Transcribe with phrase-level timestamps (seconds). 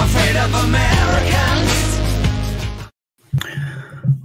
[0.00, 2.00] afraid of Americans.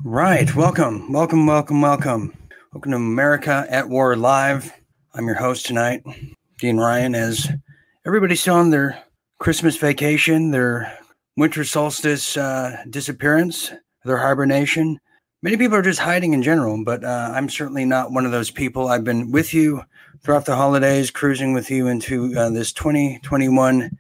[0.03, 0.55] Right.
[0.55, 2.33] Welcome, welcome, welcome, welcome.
[2.73, 4.71] Welcome to America at War Live.
[5.13, 6.03] I'm your host tonight,
[6.59, 7.15] Dean Ryan.
[7.15, 7.49] As
[8.05, 9.03] everybody's still on their
[9.39, 10.97] Christmas vacation, their
[11.35, 13.71] winter solstice uh, disappearance,
[14.05, 14.99] their hibernation.
[15.41, 18.49] Many people are just hiding in general, but uh, I'm certainly not one of those
[18.49, 18.87] people.
[18.87, 19.83] I've been with you
[20.21, 23.97] throughout the holidays, cruising with you into uh, this 2021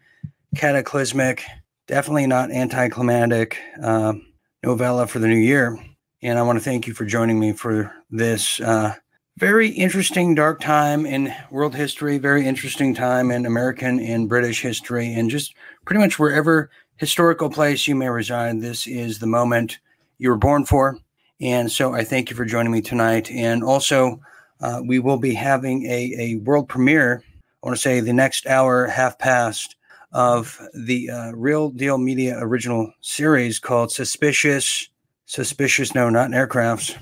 [0.55, 1.43] cataclysmic,
[1.87, 4.13] definitely not anticlimactic uh,
[4.63, 5.77] novella for the new year.
[6.21, 8.95] And I want to thank you for joining me for this uh,
[9.37, 15.13] very interesting, dark time in world history, very interesting time in American and British history,
[15.13, 15.53] and just
[15.85, 18.61] pretty much wherever historical place you may reside.
[18.61, 19.79] This is the moment
[20.17, 20.97] you were born for.
[21.41, 23.29] And so I thank you for joining me tonight.
[23.29, 24.21] And also,
[24.61, 27.21] uh, we will be having a, a world premiere.
[27.61, 29.74] I want to say the next hour, half past,
[30.15, 34.87] of the uh, Real Deal Media original series called Suspicious,
[35.25, 36.95] Suspicious, no, not aircrafts,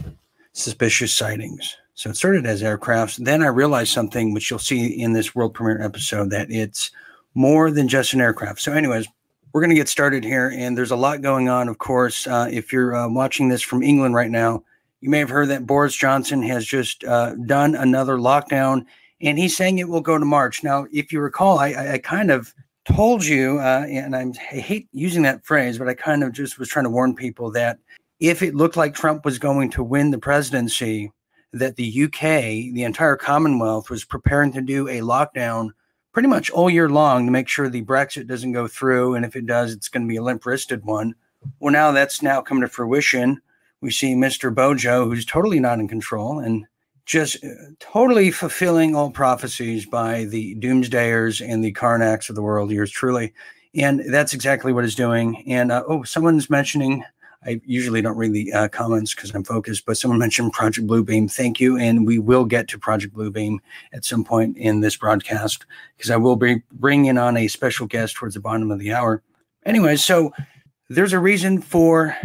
[0.53, 1.77] Suspicious Sightings.
[1.93, 3.23] So it started as aircrafts.
[3.23, 6.89] Then I realized something, which you'll see in this world premiere episode, that it's
[7.35, 8.61] more than just an aircraft.
[8.61, 9.07] So, anyways,
[9.51, 11.69] we're going to get started here, and there's a lot going on.
[11.69, 14.63] Of course, uh, if you're uh, watching this from England right now,
[15.01, 18.87] you may have heard that Boris Johnson has just uh, done another lockdown,
[19.21, 20.63] and he's saying it will go to March.
[20.63, 24.87] Now, if you recall, I, I kind of told you, uh, and I'm, I hate
[24.91, 27.79] using that phrase, but I kind of just was trying to warn people that
[28.19, 31.11] if it looked like Trump was going to win the presidency,
[31.53, 35.69] that the UK, the entire Commonwealth, was preparing to do a lockdown
[36.13, 39.15] pretty much all year long to make sure the Brexit doesn't go through.
[39.15, 41.15] And if it does, it's going to be a limp wristed one.
[41.59, 43.41] Well, now that's now come to fruition.
[43.81, 44.53] We see Mr.
[44.53, 46.65] Bojo, who's totally not in control and
[47.05, 52.71] just uh, totally fulfilling all prophecies by the doomsdayers and the Karnaks of the world,
[52.71, 53.33] yours truly.
[53.75, 55.43] And that's exactly what he's doing.
[55.47, 57.03] And uh, oh, someone's mentioning
[57.45, 61.31] I usually don't read the uh, comments because I'm focused, but someone mentioned Project Bluebeam.
[61.31, 61.77] Thank you.
[61.77, 63.57] And we will get to Project Bluebeam
[63.91, 65.65] at some point in this broadcast
[65.97, 69.21] because I will be bringing on a special guest towards the bottom of the hour.
[69.65, 70.33] Anyway, so
[70.89, 72.17] there's a reason for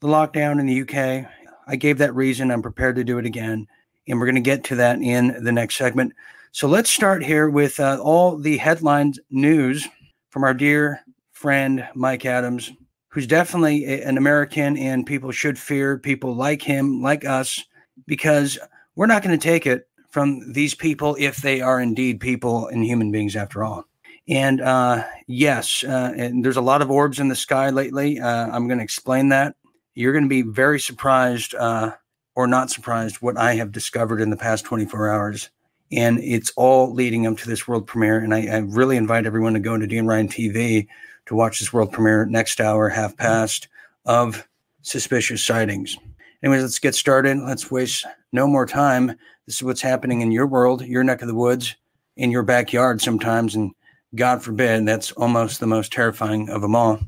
[0.00, 1.28] the lockdown in the UK.
[1.66, 2.50] I gave that reason.
[2.50, 3.66] I'm prepared to do it again.
[4.08, 6.12] And we're going to get to that in the next segment.
[6.52, 9.86] So let's start here with uh, all the headlines news
[10.30, 11.00] from our dear
[11.32, 12.72] friend Mike Adams
[13.10, 17.62] who's definitely a, an American, and people should fear people like him, like us,
[18.06, 18.58] because
[18.94, 22.84] we're not going to take it from these people if they are indeed people and
[22.84, 23.84] human beings after all.
[24.28, 28.20] And uh, yes, uh, and there's a lot of orbs in the sky lately.
[28.20, 29.56] Uh, I'm going to explain that.
[29.94, 31.92] You're going to be very surprised uh,
[32.34, 35.50] or not surprised what I have discovered in the past 24 hours.
[35.92, 38.18] And it's all leading up to this world premiere.
[38.18, 40.86] And I, I really invite everyone to go to Dean Ryan TV
[41.26, 43.68] to watch this world premiere next hour, half past,
[44.04, 44.46] of
[44.82, 45.96] suspicious sightings.
[46.42, 47.38] Anyways, let's get started.
[47.38, 49.08] Let's waste no more time.
[49.46, 51.74] This is what's happening in your world, your neck of the woods,
[52.16, 53.54] in your backyard sometimes.
[53.54, 53.72] And
[54.14, 57.00] God forbid, that's almost the most terrifying of them all.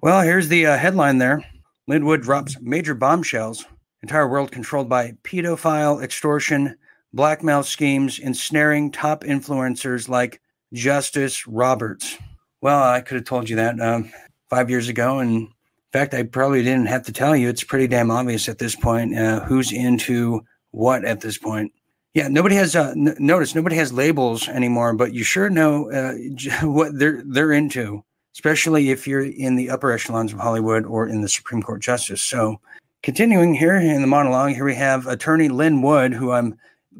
[0.00, 1.44] Well, here's the uh, headline there
[1.88, 3.64] Lin Wood drops major bombshells.
[4.02, 6.76] Entire world controlled by pedophile extortion,
[7.12, 10.40] blackmail schemes, ensnaring top influencers like
[10.72, 12.18] Justice Roberts.
[12.60, 14.12] Well, I could have told you that um,
[14.50, 15.18] five years ago.
[15.18, 15.48] And in
[15.92, 17.48] fact, I probably didn't have to tell you.
[17.48, 21.72] It's pretty damn obvious at this point uh, who's into what at this point.
[22.14, 23.54] Yeah, nobody has uh, n- notice.
[23.54, 26.14] Nobody has labels anymore, but you sure know uh,
[26.66, 31.22] what they're they're into, especially if you're in the upper echelons of Hollywood or in
[31.22, 32.22] the Supreme Court justice.
[32.22, 32.60] So,
[33.02, 36.56] continuing here in the monologue, here we have Attorney Lin Wood, who I'm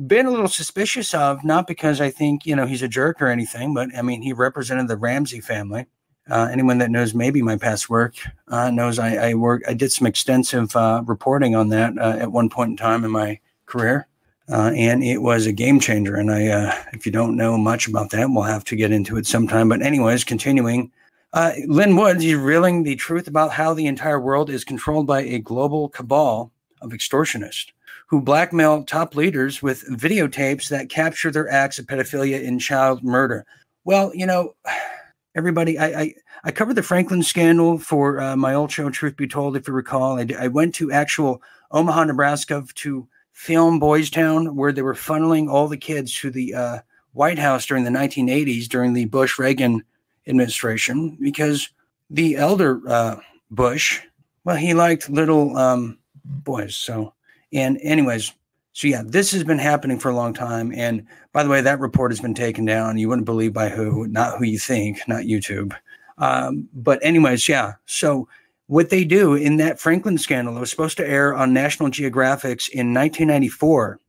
[0.06, 3.28] been a little suspicious of, not because I think, you know, he's a jerk or
[3.28, 5.86] anything, but I mean, he represented the Ramsey family.
[6.30, 8.14] Uh, anyone that knows maybe my past work
[8.48, 9.62] uh, knows I, I work.
[9.68, 13.10] I did some extensive uh, reporting on that uh, at one point in time in
[13.10, 14.06] my career,
[14.49, 16.14] uh, and it was a game changer.
[16.14, 19.16] And I, uh, if you don't know much about that, we'll have to get into
[19.16, 19.69] it sometime.
[19.69, 20.93] But anyways, continuing,
[21.34, 25.38] Lin Woods, he's revealing the truth about how the entire world is controlled by a
[25.38, 26.52] global cabal
[26.82, 27.70] of extortionists
[28.06, 33.46] who blackmail top leaders with videotapes that capture their acts of pedophilia and child murder.
[33.84, 34.55] Well, you know,
[35.34, 36.14] everybody, I, I,
[36.44, 39.73] I covered the Franklin scandal for uh, my old show, Truth Be Told, if you
[39.73, 40.19] recall.
[40.19, 41.40] I, I went to actual
[41.70, 46.55] Omaha, Nebraska to film Boys Town, where they were funneling all the kids to the
[46.55, 46.78] uh,
[47.14, 49.82] White House during the 1980s, during the Bush Reagan
[50.26, 51.69] administration, because
[52.10, 53.16] the elder uh,
[53.50, 54.00] Bush,
[54.44, 56.76] well, he liked little um, boys.
[56.76, 57.14] So
[57.52, 58.32] and, anyways,
[58.72, 60.72] so yeah, this has been happening for a long time.
[60.72, 62.98] And by the way, that report has been taken down.
[62.98, 65.76] You wouldn't believe by who, not who you think, not YouTube.
[66.19, 67.75] Um, but anyways, yeah.
[67.84, 68.28] So
[68.66, 72.68] what they do in that Franklin scandal, it was supposed to air on National Geographics
[72.68, 74.00] in 1994,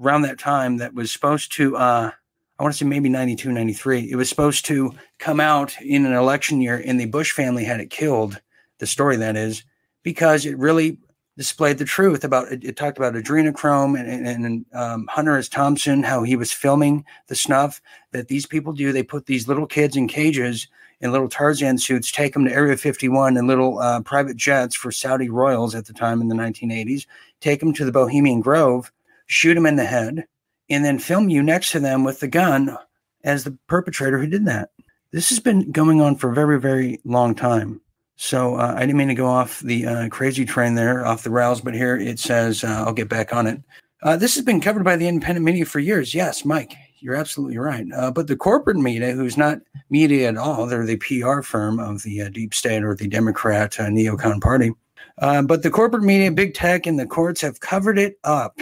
[0.00, 0.76] around that time.
[0.76, 2.10] That was supposed to, uh,
[2.58, 4.10] I want to say maybe 92, 93.
[4.10, 7.80] It was supposed to come out in an election year, and the Bush family had
[7.80, 8.40] it killed.
[8.78, 9.62] The story that is
[10.02, 10.98] because it really
[11.36, 15.48] displayed the truth about it, it talked about adrenochrome and, and, and um, Hunter S.
[15.48, 17.80] Thompson, how he was filming the snuff
[18.12, 18.90] that these people do.
[18.90, 20.66] They put these little kids in cages
[21.00, 24.90] in little Tarzan suits, take them to Area 51 in little uh, private jets for
[24.90, 27.06] Saudi royals at the time in the 1980s,
[27.40, 28.90] take them to the Bohemian Grove,
[29.26, 30.26] shoot them in the head,
[30.68, 32.76] and then film you next to them with the gun
[33.24, 34.70] as the perpetrator who did that.
[35.12, 37.80] This has been going on for a very, very long time.
[38.16, 41.30] So uh, I didn't mean to go off the uh, crazy train there, off the
[41.30, 43.60] rails, but here it says, uh, I'll get back on it.
[44.02, 46.14] Uh, this has been covered by the independent media for years.
[46.14, 47.86] Yes, Mike, you're absolutely right.
[47.94, 49.58] Uh, but the corporate media, who's not
[49.90, 53.72] media at all, they're the PR firm of the uh, deep state or the Democrat
[53.72, 54.72] neocon party.
[55.18, 58.58] but the corporate media, big tech, and the courts have covered it up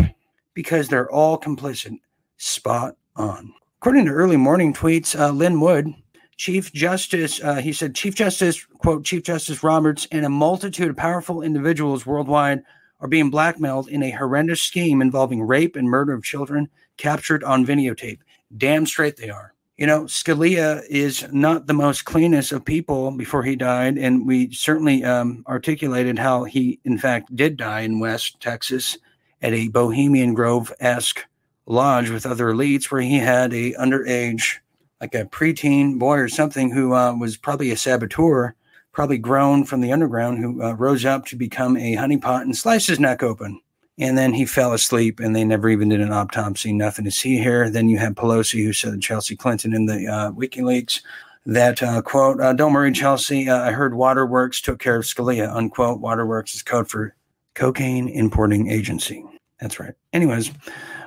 [0.54, 1.98] because they're all complicit.
[2.38, 3.52] Spot on.
[3.80, 5.92] According to early morning tweets, Lin Wood,
[6.36, 10.96] Chief Justice, uh, he said, Chief Justice, quote, Chief Justice Roberts and a multitude of
[10.96, 12.62] powerful individuals worldwide
[13.00, 17.66] are being blackmailed in a horrendous scheme involving rape and murder of children captured on
[17.66, 18.20] videotape.
[18.56, 19.54] Damn straight they are.
[19.76, 23.98] You know, Scalia is not the most cleanest of people before he died.
[23.98, 28.96] And we certainly um, articulated how he, in fact, did die in West Texas
[29.44, 31.20] at a Bohemian Grove esque
[31.66, 34.56] lodge with other elites where he had a underage
[35.02, 38.54] like a preteen boy or something who uh, was probably a saboteur,
[38.92, 42.88] probably grown from the underground, who uh, rose up to become a honeypot and sliced
[42.88, 43.60] his neck open.
[43.98, 46.72] And then he fell asleep, and they never even did an autopsy.
[46.72, 47.68] Nothing to see here.
[47.68, 51.02] Then you have Pelosi, who said Chelsea Clinton in the uh, WikiLeaks
[51.44, 53.48] that uh, quote, uh, "Don't worry, Chelsea.
[53.48, 56.00] Uh, I heard Waterworks took care of Scalia." Unquote.
[56.00, 57.14] Waterworks is code for
[57.54, 59.24] cocaine importing agency.
[59.64, 59.94] That's right.
[60.12, 60.50] Anyways,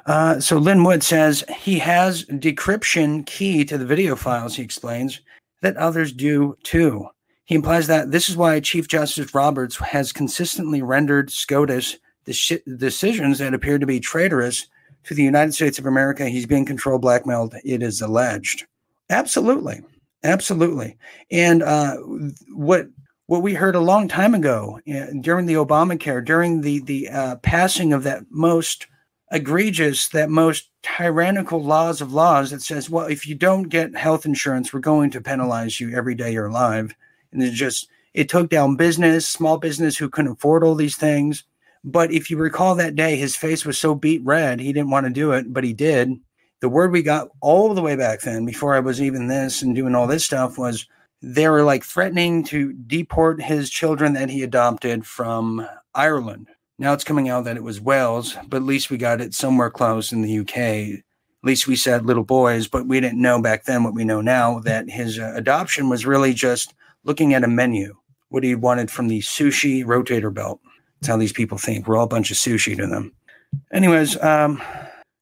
[0.07, 5.21] uh, so Lin Wood says he has decryption key to the video files, he explains,
[5.61, 7.07] that others do too.
[7.45, 13.53] He implies that this is why Chief Justice Roberts has consistently rendered SCOTUS decisions that
[13.53, 14.65] appear to be traitorous
[15.03, 16.27] to the United States of America.
[16.27, 18.65] He's being controlled, blackmailed, it is alleged.
[19.11, 19.81] Absolutely.
[20.23, 20.97] Absolutely.
[21.29, 21.97] And uh,
[22.55, 22.87] what
[23.27, 27.35] what we heard a long time ago uh, during the Obamacare, during the the uh,
[27.37, 28.87] passing of that most
[29.31, 34.25] egregious, that most tyrannical laws of laws that says, well, if you don't get health
[34.25, 36.95] insurance, we're going to penalize you every day you're alive.
[37.31, 41.43] And it just, it took down business, small business who couldn't afford all these things.
[41.83, 45.05] But if you recall that day, his face was so beat red, he didn't want
[45.05, 46.13] to do it, but he did.
[46.59, 49.75] The word we got all the way back then, before I was even this and
[49.75, 50.87] doing all this stuff, was
[51.21, 56.47] they were like threatening to deport his children that he adopted from Ireland
[56.79, 59.71] now it's coming out that it was Wales, but at least we got it somewhere
[59.71, 60.57] close in the UK.
[60.57, 61.03] At
[61.43, 64.59] least we said little boys, but we didn't know back then what we know now
[64.59, 67.95] that his uh, adoption was really just looking at a menu,
[68.29, 70.59] what he wanted from the sushi rotator belt.
[70.99, 71.87] That's how these people think.
[71.87, 73.11] We're all a bunch of sushi to them.
[73.73, 74.61] Anyways, um,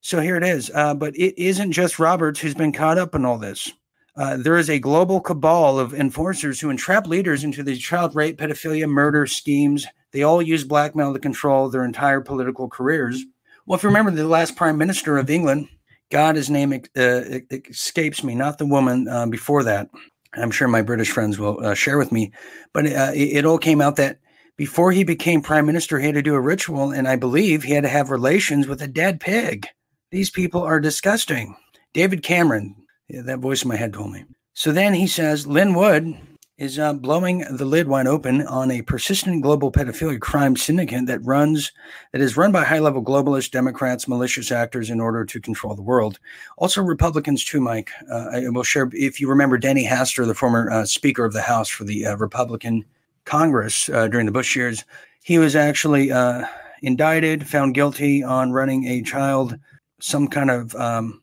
[0.02, 0.70] so here it is.
[0.74, 3.72] Uh, but it isn't just Roberts who's been caught up in all this.
[4.18, 8.38] Uh, there is a global cabal of enforcers who entrap leaders into these child rape,
[8.38, 13.26] pedophilia, murder schemes they all use blackmail to control their entire political careers.
[13.66, 15.68] Well, if you remember the last prime minister of England,
[16.10, 19.90] God, his name uh, escapes me, not the woman uh, before that.
[20.34, 22.32] I'm sure my British friends will uh, share with me.
[22.72, 24.20] But uh, it, it all came out that
[24.56, 27.74] before he became prime minister, he had to do a ritual, and I believe he
[27.74, 29.68] had to have relations with a dead pig.
[30.12, 31.58] These people are disgusting.
[31.94, 32.74] David Cameron,
[33.08, 34.26] yeah, that voice in my head told me.
[34.54, 36.18] So then he says, Lin Wood
[36.58, 41.20] is uh, blowing the lid wide open on a persistent global pedophilia crime syndicate that
[41.26, 41.74] runs
[42.14, 46.18] that is run by high-level globalist Democrats, malicious actors in order to control the world.
[46.58, 47.92] Also, Republicans too, Mike.
[48.10, 51.42] Uh, I will share if you remember Denny Hastert, the former uh, Speaker of the
[51.42, 52.86] House for the uh, Republican
[53.26, 54.86] Congress uh, during the Bush years.
[55.24, 56.46] He was actually uh,
[56.82, 59.60] indicted, found guilty on running a child,
[60.00, 60.74] some kind of.
[60.76, 61.22] Um,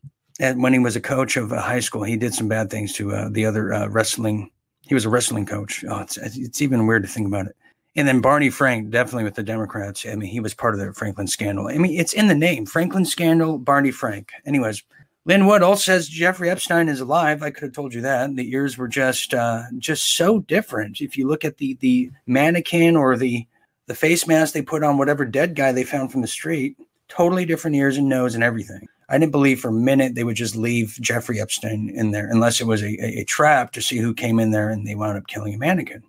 [0.57, 3.13] when he was a coach of a high school, he did some bad things to
[3.13, 4.51] uh, the other uh, wrestling
[4.87, 5.85] he was a wrestling coach.
[5.89, 7.57] Oh, it's it's even weird to think about it.
[7.95, 10.07] And then Barney Frank, definitely with the Democrats.
[10.07, 11.69] I mean, he was part of the Franklin scandal.
[11.69, 14.33] I mean, it's in the name Franklin scandal, Barney Frank.
[14.47, 14.83] Anyways,
[15.25, 17.43] Lin Wood also says Jeffrey Epstein is alive.
[17.43, 18.35] I could have told you that.
[18.35, 21.01] The ears were just uh, just so different.
[21.01, 23.47] If you look at the the mannequin or the
[23.87, 26.77] the face mask they put on whatever dead guy they found from the street,
[27.09, 28.89] totally different ears and nose and everything.
[29.13, 32.61] I didn't believe for a minute they would just leave Jeffrey Epstein in there unless
[32.61, 35.27] it was a, a, trap to see who came in there and they wound up
[35.27, 36.03] killing a mannequin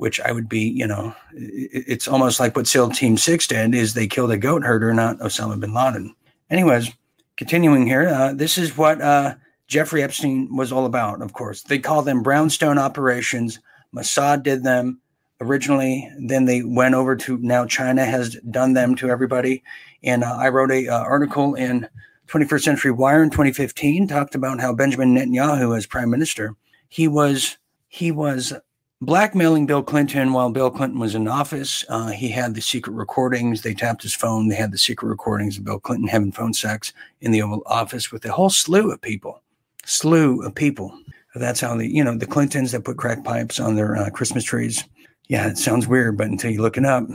[0.00, 3.92] which I would be, you know, it's almost like what SEAL Team Six did is
[3.92, 6.14] they killed a goat herder, not Osama bin Laden.
[6.48, 6.90] Anyways,
[7.36, 9.34] continuing here, uh, this is what uh,
[9.66, 11.20] Jeffrey Epstein was all about.
[11.20, 13.58] Of course, they call them brownstone operations.
[13.94, 15.02] Mossad did them
[15.38, 16.10] originally.
[16.18, 19.62] Then they went over to now China has done them to everybody.
[20.02, 21.86] And uh, I wrote a uh, article in
[22.30, 26.54] 21st Century Wire in 2015 talked about how Benjamin Netanyahu, as prime minister,
[26.88, 27.58] he was
[27.88, 28.52] he was
[29.00, 31.84] blackmailing Bill Clinton while Bill Clinton was in office.
[31.88, 33.62] Uh, he had the secret recordings.
[33.62, 34.46] They tapped his phone.
[34.46, 38.12] They had the secret recordings of Bill Clinton having phone sex in the Oval Office
[38.12, 39.42] with a whole slew of people,
[39.84, 40.96] slew of people.
[41.34, 44.44] That's how the you know the Clintons that put crack pipes on their uh, Christmas
[44.44, 44.84] trees.
[45.28, 47.08] Yeah, it sounds weird, but until you look it up.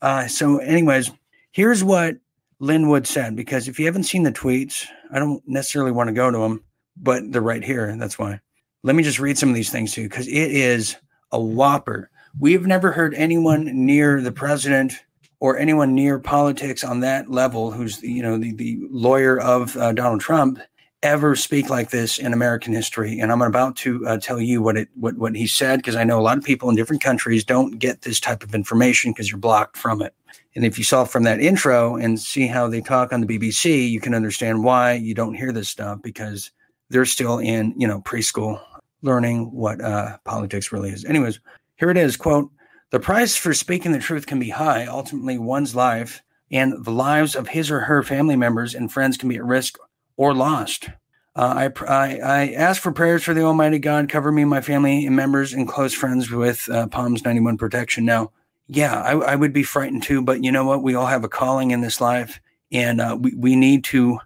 [0.00, 1.10] Uh, so, anyways,
[1.52, 2.16] here's what
[2.62, 3.34] Lin Wood said.
[3.34, 6.62] Because if you haven't seen the tweets, I don't necessarily want to go to them,
[6.96, 7.94] but they're right here.
[7.98, 8.40] That's why.
[8.84, 10.96] Let me just read some of these things to you because it is
[11.32, 12.08] a whopper.
[12.38, 14.94] We've never heard anyone near the president
[15.40, 19.92] or anyone near politics on that level who's you know the, the lawyer of uh,
[19.92, 20.60] Donald Trump
[21.02, 23.18] ever speak like this in American history.
[23.18, 26.04] And I'm about to uh, tell you what it what what he said because I
[26.04, 29.30] know a lot of people in different countries don't get this type of information because
[29.30, 30.14] you're blocked from it.
[30.54, 33.90] And if you saw from that intro and see how they talk on the BBC,
[33.90, 36.50] you can understand why you don't hear this stuff because
[36.90, 38.60] they're still in you know preschool
[39.02, 41.04] learning what uh, politics really is.
[41.04, 41.40] Anyways,
[41.76, 42.50] here it is quote,
[42.90, 44.86] the price for speaking the truth can be high.
[44.86, 49.28] Ultimately, one's life and the lives of his or her family members and friends can
[49.28, 49.78] be at risk
[50.16, 50.90] or lost.
[51.34, 55.06] Uh, I, I, I, ask for prayers for the Almighty God, cover me, my family,
[55.06, 58.04] and members and close friends with uh, Psalms 91 protection.
[58.04, 58.32] Now,
[58.74, 60.82] yeah, I, I, would be frightened too, but you know what?
[60.82, 64.18] We all have a calling in this life, and uh, we, we need to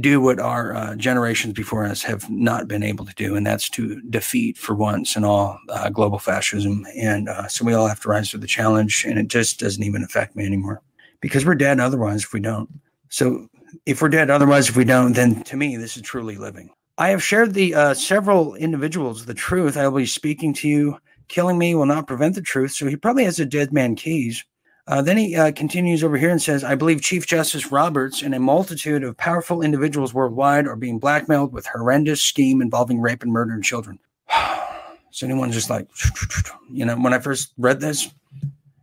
[0.00, 3.68] do what our uh, generations before us have not been able to do, and that's
[3.70, 6.86] to defeat for once and all uh, global fascism.
[6.96, 9.82] And uh, so we all have to rise to the challenge, and it just doesn't
[9.82, 10.82] even affect me anymore
[11.20, 12.68] because we're dead otherwise if we don't.
[13.08, 13.48] So
[13.86, 16.70] if we're dead otherwise if we don't, then to me this is truly living.
[16.98, 19.76] I have shared the uh, several individuals the truth.
[19.76, 20.98] I will be speaking to you.
[21.32, 22.72] Killing me will not prevent the truth.
[22.72, 24.44] So he probably has a dead man keys.
[24.86, 28.34] Uh, then he uh, continues over here and says, I believe Chief Justice Roberts and
[28.34, 33.32] a multitude of powerful individuals worldwide are being blackmailed with horrendous scheme involving rape and
[33.32, 33.98] murder of children.
[35.10, 35.88] so anyone just like,
[36.70, 38.12] you know, when I first read this,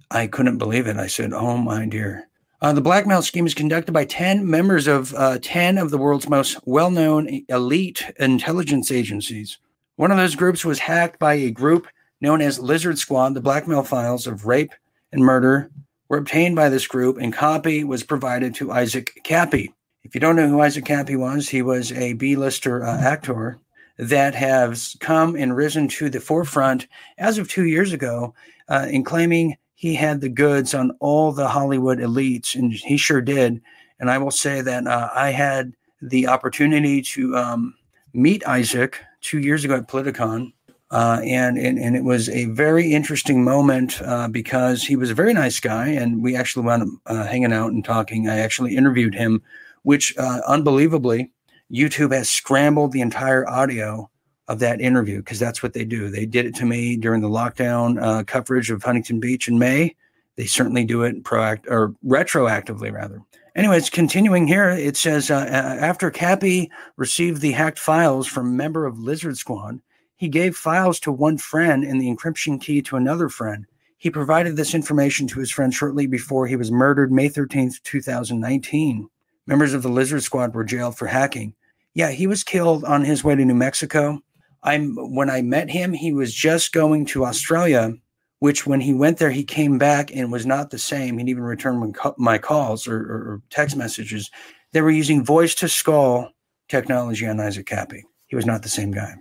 [0.09, 0.97] I couldn't believe it.
[0.97, 2.27] I said, Oh my dear.
[2.63, 6.27] Uh, the blackmail scheme is conducted by 10 members of uh, 10 of the world's
[6.27, 9.59] most well known elite intelligence agencies.
[9.97, 11.85] One of those groups was hacked by a group
[12.21, 13.33] known as Lizard Squad.
[13.33, 14.73] The blackmail files of rape
[15.11, 15.71] and murder
[16.07, 19.73] were obtained by this group, and copy was provided to Isaac Kappy.
[20.03, 23.59] If you don't know who Isaac Kappy was, he was a B-lister uh, actor
[23.97, 28.33] that has come and risen to the forefront as of two years ago
[28.69, 33.21] uh, in claiming he had the goods on all the Hollywood elites, and he sure
[33.21, 33.61] did.
[33.99, 37.75] And I will say that uh, I had the opportunity to um,
[38.13, 40.53] meet Isaac two years ago at Politicon
[40.91, 45.15] uh, and, and, and it was a very interesting moment uh, because he was a
[45.15, 48.27] very nice guy, and we actually wound up uh, hanging out and talking.
[48.27, 49.41] I actually interviewed him,
[49.83, 51.31] which uh, unbelievably,
[51.71, 54.09] YouTube has scrambled the entire audio
[54.47, 56.09] of that interview because that's what they do.
[56.09, 59.95] They did it to me during the lockdown uh, coverage of Huntington Beach in May.
[60.37, 63.21] They certainly do it proact or retroactively, rather.
[63.55, 68.97] Anyways, continuing here, it says uh, after Kappy received the hacked files from member of
[68.97, 69.81] Lizard Squad
[70.19, 73.65] he gave files to one friend and the encryption key to another friend.
[73.97, 79.09] He provided this information to his friend shortly before he was murdered May 13th, 2019.
[79.47, 81.55] Members of the Lizard Squad were jailed for hacking.
[81.93, 84.19] Yeah, he was killed on his way to New Mexico.
[84.61, 87.93] I'm when I met him, he was just going to Australia,
[88.39, 91.17] which when he went there, he came back and was not the same.
[91.17, 94.29] He'd even returned my calls or, or text messages.
[94.73, 96.29] They were using voice to skull
[96.67, 98.03] technology on Isaac Kappy.
[98.27, 99.15] He was not the same guy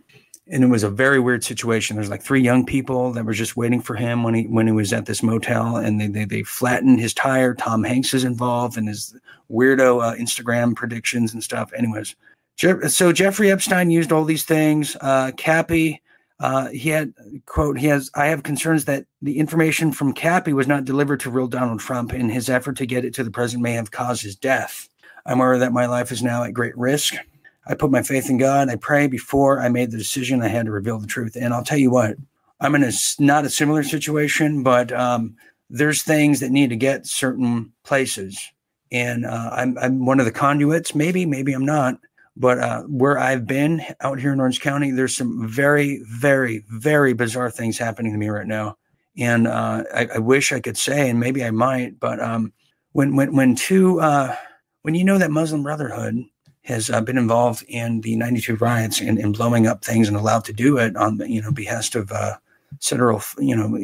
[0.50, 1.96] and it was a very weird situation.
[1.96, 4.72] There's like three young people that were just waiting for him when he when he
[4.72, 7.54] was at this motel, and they they, they flattened his tire.
[7.54, 9.14] Tom Hanks is involved in his
[9.50, 11.72] weirdo uh, Instagram predictions and stuff.
[11.76, 12.16] Anyways,
[12.88, 14.96] so Jeffrey Epstein used all these things.
[15.00, 16.00] Uh, Kappy,
[16.40, 17.12] uh, he had
[17.46, 21.30] quote he has I have concerns that the information from Kappy was not delivered to
[21.30, 24.22] real Donald Trump, and his effort to get it to the president may have caused
[24.22, 24.88] his death.
[25.26, 27.14] I'm aware that my life is now at great risk.
[27.68, 28.70] I put my faith in God.
[28.70, 30.42] I pray before I made the decision.
[30.42, 31.36] I had to reveal the truth.
[31.36, 32.16] And I'll tell you what,
[32.60, 35.36] I'm in a not a similar situation, but um,
[35.70, 38.40] there's things that need to get certain places.
[38.90, 40.94] and uh, I'm I'm one of the conduits.
[40.94, 41.98] Maybe, maybe I'm not.
[42.36, 47.12] But uh, where I've been out here in Orange County, there's some very, very, very
[47.12, 48.76] bizarre things happening to me right now,
[49.16, 52.52] and uh, I, I, wish I could say, and maybe I might, but um,
[52.92, 54.36] when when when two uh,
[54.82, 56.24] when you know that Muslim Brotherhood
[56.68, 60.44] has uh, been involved in the 92 riots and, and blowing up things and allowed
[60.44, 62.36] to do it on you know behest of uh,
[62.80, 63.76] federal you know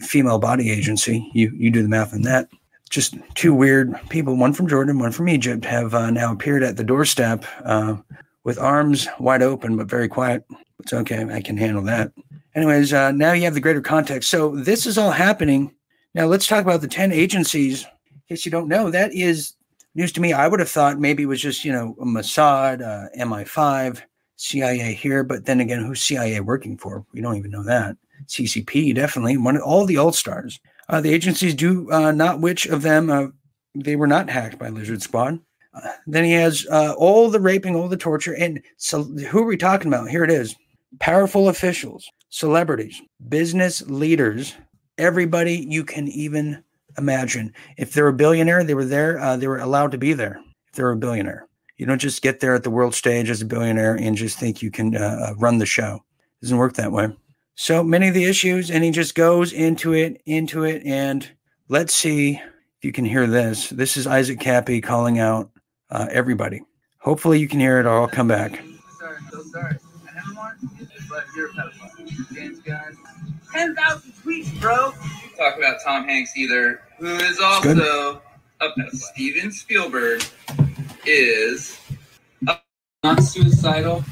[0.00, 2.48] female body agency, you you do the math on that
[2.90, 6.76] just two weird people, one from Jordan, one from Egypt, have uh, now appeared at
[6.76, 7.96] the doorstep uh,
[8.44, 10.44] with arms wide open, but very quiet.
[10.80, 11.24] It's okay.
[11.24, 12.12] I can handle that.
[12.54, 14.30] Anyways, uh, now you have the greater context.
[14.30, 15.74] So this is all happening.
[16.14, 17.84] Now let's talk about the 10 agencies.
[17.84, 19.54] In case you don't know, that is
[19.96, 20.32] news to me.
[20.32, 24.02] I would have thought maybe it was just, you know, Mossad, uh, MI5,
[24.36, 25.24] CIA here.
[25.24, 27.04] But then again, who's CIA working for?
[27.12, 27.96] We don't even know that.
[28.26, 29.36] CCP, definitely.
[29.36, 30.60] One, all the old stars.
[30.88, 33.26] Uh, the agencies do uh, not which of them uh,
[33.74, 35.40] they were not hacked by Lizard Squad.
[35.74, 39.46] Uh, then he has uh, all the raping, all the torture, and so who are
[39.46, 40.08] we talking about?
[40.08, 40.54] Here it is:
[41.00, 44.54] powerful officials, celebrities, business leaders,
[44.96, 46.62] everybody you can even
[46.98, 47.52] imagine.
[47.76, 49.18] If they're a billionaire, they were there.
[49.18, 50.40] Uh, they were allowed to be there.
[50.68, 53.46] If they're a billionaire, you don't just get there at the world stage as a
[53.46, 54.92] billionaire and just think you can
[55.38, 56.02] run the show.
[56.40, 57.08] It doesn't work that way
[57.56, 61.30] so many of the issues and he just goes into it into it and
[61.68, 65.50] let's see if you can hear this this is isaac Kappy calling out
[65.90, 66.60] uh, everybody
[66.98, 68.60] hopefully you can hear it or i'll come back
[68.98, 72.94] sorry so sorry i never wanted to but you're a pedophile james gunn
[73.54, 74.92] 10,000 tweets bro
[75.38, 78.22] talk about tom hanks either who is also
[78.60, 80.22] a steven spielberg
[81.04, 81.78] is
[82.48, 82.58] a,
[83.04, 84.04] not suicidal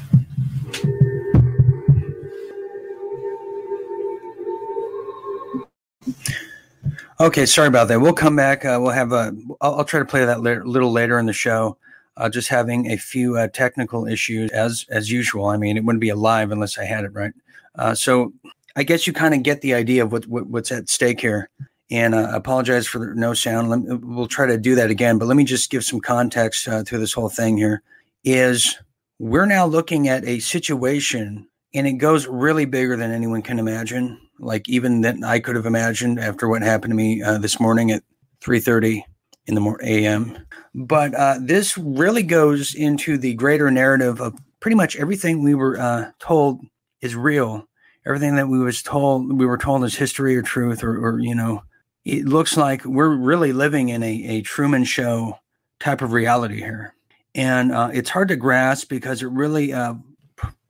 [7.17, 8.01] Okay, sorry about that.
[8.01, 8.65] We'll come back.
[8.65, 9.33] Uh, we'll have a.
[9.61, 11.77] I'll, I'll try to play that a little later in the show.
[12.17, 15.45] Uh, just having a few uh, technical issues as as usual.
[15.45, 17.33] I mean, it wouldn't be alive unless I had it right.
[17.75, 18.33] Uh, so
[18.75, 21.49] I guess you kind of get the idea of what, what, what's at stake here.
[21.91, 23.69] And uh, apologize for no sound.
[23.69, 25.17] Me, we'll try to do that again.
[25.17, 27.57] But let me just give some context uh, to this whole thing.
[27.57, 27.83] Here
[28.23, 28.77] is
[29.19, 34.19] we're now looking at a situation, and it goes really bigger than anyone can imagine
[34.39, 37.91] like even that I could have imagined after what happened to me uh, this morning
[37.91, 38.03] at
[38.41, 39.03] 3:30
[39.47, 40.37] in the morning a.m.
[40.73, 45.79] But uh, this really goes into the greater narrative of pretty much everything we were
[45.79, 46.61] uh, told
[47.01, 47.67] is real.
[48.05, 51.33] Everything that we was told we were told is history or truth, or, or you
[51.33, 51.63] know,
[52.05, 55.39] it looks like we're really living in a, a Truman Show
[55.79, 56.93] type of reality here,
[57.33, 59.95] and uh, it's hard to grasp because it really uh,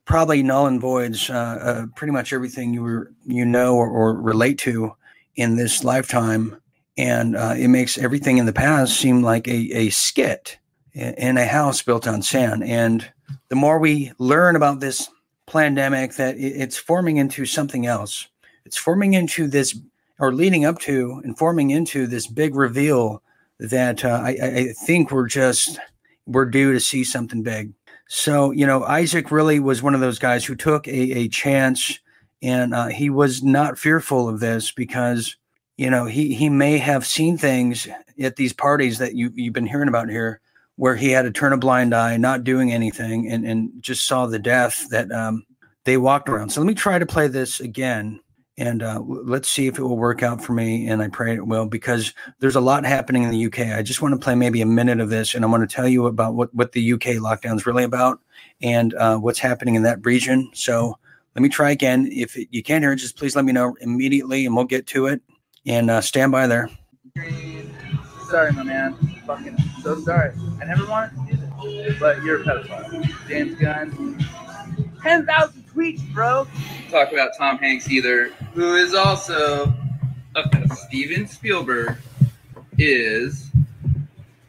[0.05, 4.13] probably null and voids uh, uh, pretty much everything you were you know or, or
[4.13, 4.95] relate to
[5.35, 6.59] in this lifetime,
[6.97, 10.57] and uh, it makes everything in the past seem like a, a skit
[10.95, 12.63] in a house built on sand.
[12.63, 13.05] And
[13.49, 15.09] the more we learn about this
[15.45, 18.27] pandemic, that it's forming into something else.
[18.65, 19.77] It's forming into this,
[20.19, 23.21] or leading up to, and forming into this big reveal
[23.59, 25.79] that uh, I, I think we're just
[26.25, 27.73] we're due to see something big.
[28.07, 31.99] So, you know, Isaac really was one of those guys who took a, a chance
[32.41, 35.35] and uh, he was not fearful of this because,
[35.77, 37.87] you know, he, he may have seen things
[38.19, 40.39] at these parties that you, you've been hearing about here
[40.75, 44.25] where he had to turn a blind eye, not doing anything, and, and just saw
[44.25, 45.45] the death that um,
[45.85, 46.49] they walked around.
[46.49, 48.19] So let me try to play this again
[48.57, 50.87] and uh, let's see if it will work out for me.
[50.87, 53.77] And I pray it will because there's a lot happening in the UK.
[53.77, 55.87] I just want to play maybe a minute of this, and I want to tell
[55.87, 58.21] you about what what the UK lockdown is really about
[58.61, 60.49] and uh, what's happening in that region.
[60.53, 60.97] So
[61.35, 62.07] let me try again.
[62.11, 65.21] If you can't hear just please let me know immediately, and we'll get to it.
[65.65, 66.69] And uh, stand by there.
[68.29, 68.93] Sorry, my man.
[69.25, 70.31] Fucking so sorry.
[70.61, 71.37] I never wanted to do
[71.83, 73.27] this, but you're a pedophile.
[73.27, 74.17] James Gunn.
[75.05, 76.47] Ten thousand tweets, bro.
[76.89, 79.71] Talk about Tom Hanks either, who is also
[80.35, 80.75] a pedophile.
[80.77, 81.97] Steven Spielberg
[82.79, 83.51] is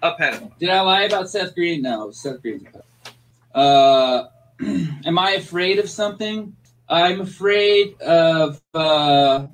[0.03, 0.57] a pedophile.
[0.59, 1.83] Did I lie about Seth Green?
[1.83, 3.19] No, Seth Green's a pedophile.
[3.55, 4.29] Uh,
[5.05, 6.57] am I afraid of something?
[6.89, 8.63] I'm afraid of.
[8.73, 9.49] Uh,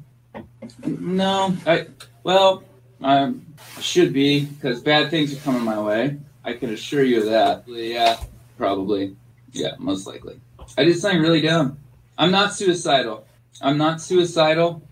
[0.87, 1.89] no, I.
[2.23, 2.63] Well,
[3.03, 3.35] I
[3.81, 6.21] should be because bad things are coming my way.
[6.45, 7.65] I can assure you of that.
[7.67, 8.21] Yeah,
[8.57, 9.17] probably.
[9.51, 10.41] Yeah, most likely.
[10.77, 11.79] I did something really dumb.
[12.19, 13.27] I'm not suicidal.
[13.61, 14.83] I'm not suicidal.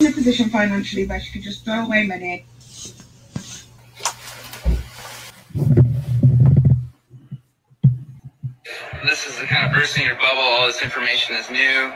[0.00, 2.46] In a position financially where she could just throw away money.
[9.04, 10.40] This is the kind of bursting your bubble.
[10.40, 11.92] All this information is new.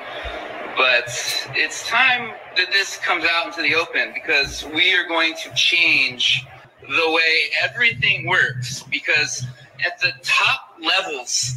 [0.76, 1.09] But
[1.55, 6.46] it's time that this comes out into the open because we are going to change
[6.82, 8.82] the way everything works.
[8.84, 9.46] Because
[9.84, 11.54] at the top levels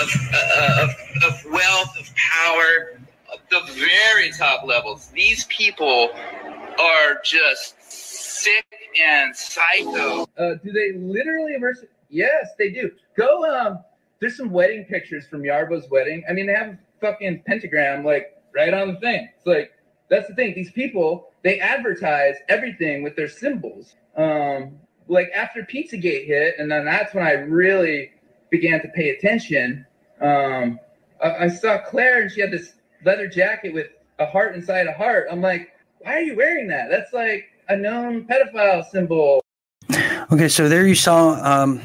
[0.00, 0.90] of, uh, of,
[1.24, 3.00] of wealth, of power,
[3.50, 6.10] the very top levels, these people
[6.78, 8.64] are just sick
[9.00, 10.22] and psycho.
[10.38, 11.84] Uh, do they literally immerse?
[12.08, 12.90] Yes, they do.
[13.16, 13.44] Go.
[13.44, 13.80] Um,
[14.20, 16.22] there's some wedding pictures from Yarbo's wedding.
[16.28, 19.28] I mean, they have a fucking pentagram like right on the thing.
[19.36, 19.72] It's like
[20.10, 20.54] that's the thing.
[20.54, 23.94] These people they advertise everything with their symbols.
[24.16, 28.12] Um, like after Pizzagate hit, and then that's when I really
[28.50, 29.86] began to pay attention.
[30.20, 30.78] Um,
[31.22, 34.92] I, I saw Claire, and she had this leather jacket with a heart inside a
[34.92, 35.26] heart.
[35.30, 35.70] I'm like,
[36.00, 36.90] why are you wearing that?
[36.90, 39.42] That's like a known pedophile symbol.
[40.32, 41.80] Okay, so there you saw um,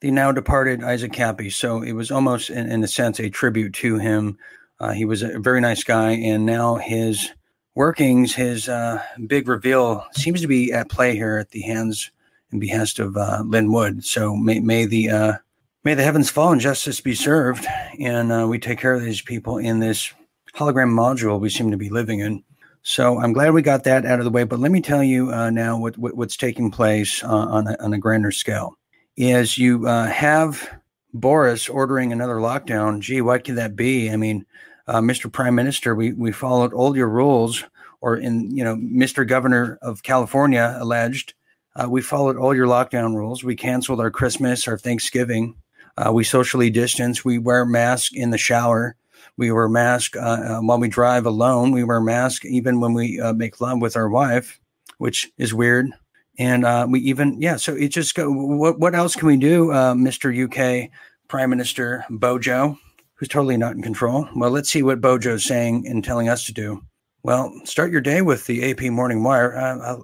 [0.00, 1.50] the now departed Isaac Kappy.
[1.50, 4.38] So it was almost, in, in a sense, a tribute to him.
[4.82, 7.30] Uh, he was a very nice guy, and now his
[7.76, 12.10] workings, his uh, big reveal, seems to be at play here at the hands
[12.50, 14.04] and behest of uh, Lin Wood.
[14.04, 15.32] So may, may the uh,
[15.84, 17.64] may the heavens fall and justice be served,
[18.00, 20.12] and uh, we take care of these people in this
[20.56, 22.42] hologram module we seem to be living in.
[22.82, 24.42] So I'm glad we got that out of the way.
[24.42, 27.94] But let me tell you uh, now what, what, what's taking place on a, on
[27.94, 28.74] a grander scale
[29.16, 30.68] is you have
[31.14, 32.98] Boris ordering another lockdown.
[32.98, 34.10] Gee, what could that be?
[34.10, 34.44] I mean,
[34.86, 35.30] uh, Mr.
[35.32, 37.64] Prime Minister, we we followed all your rules,
[38.00, 39.26] or in you know, Mr.
[39.26, 41.34] Governor of California alleged
[41.74, 43.42] uh, we followed all your lockdown rules.
[43.42, 45.54] We canceled our Christmas, our Thanksgiving.
[45.96, 47.24] Uh, we socially distance.
[47.24, 48.96] We wear masks in the shower.
[49.36, 51.72] We wear mask uh, uh, while we drive alone.
[51.72, 54.60] We wear mask even when we uh, make love with our wife,
[54.98, 55.90] which is weird.
[56.38, 57.56] And uh, we even yeah.
[57.56, 58.30] So it just go.
[58.30, 60.32] What what else can we do, Mr.
[60.32, 60.90] UK
[61.28, 62.78] Prime Minister Bojo,
[63.22, 64.28] who's totally not in control?
[64.34, 66.82] Well, let's see what Bojo's saying and telling us to do.
[67.22, 69.56] Well, start your day with the AP Morning Wire.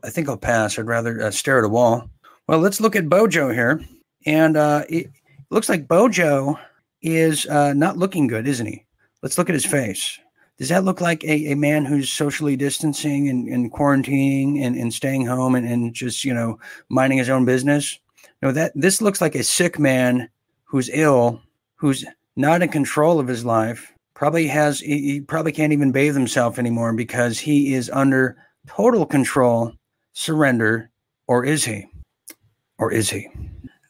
[0.05, 0.79] I think I'll pass.
[0.79, 2.09] I'd rather uh, stare at a wall.
[2.47, 3.85] Well, let's look at Bojo here.
[4.25, 5.11] And uh, it
[5.51, 6.61] looks like Bojo
[7.03, 8.85] is uh, not looking good, isn't he?
[9.21, 10.17] Let's look at his face.
[10.57, 14.95] Does that look like a, a man who's socially distancing and, and quarantining and, and
[14.95, 17.99] staying home and, and just, you know, minding his own business?
[18.43, 20.29] No, that this looks like a sick man
[20.63, 21.43] who's ill,
[21.75, 22.05] who's
[22.39, 26.93] not in control of his life, probably has he probably can't even bathe himself anymore
[26.95, 28.37] because he is under
[28.69, 29.73] total control
[30.13, 30.89] surrender
[31.27, 31.85] or is he?
[32.79, 33.29] Or is he?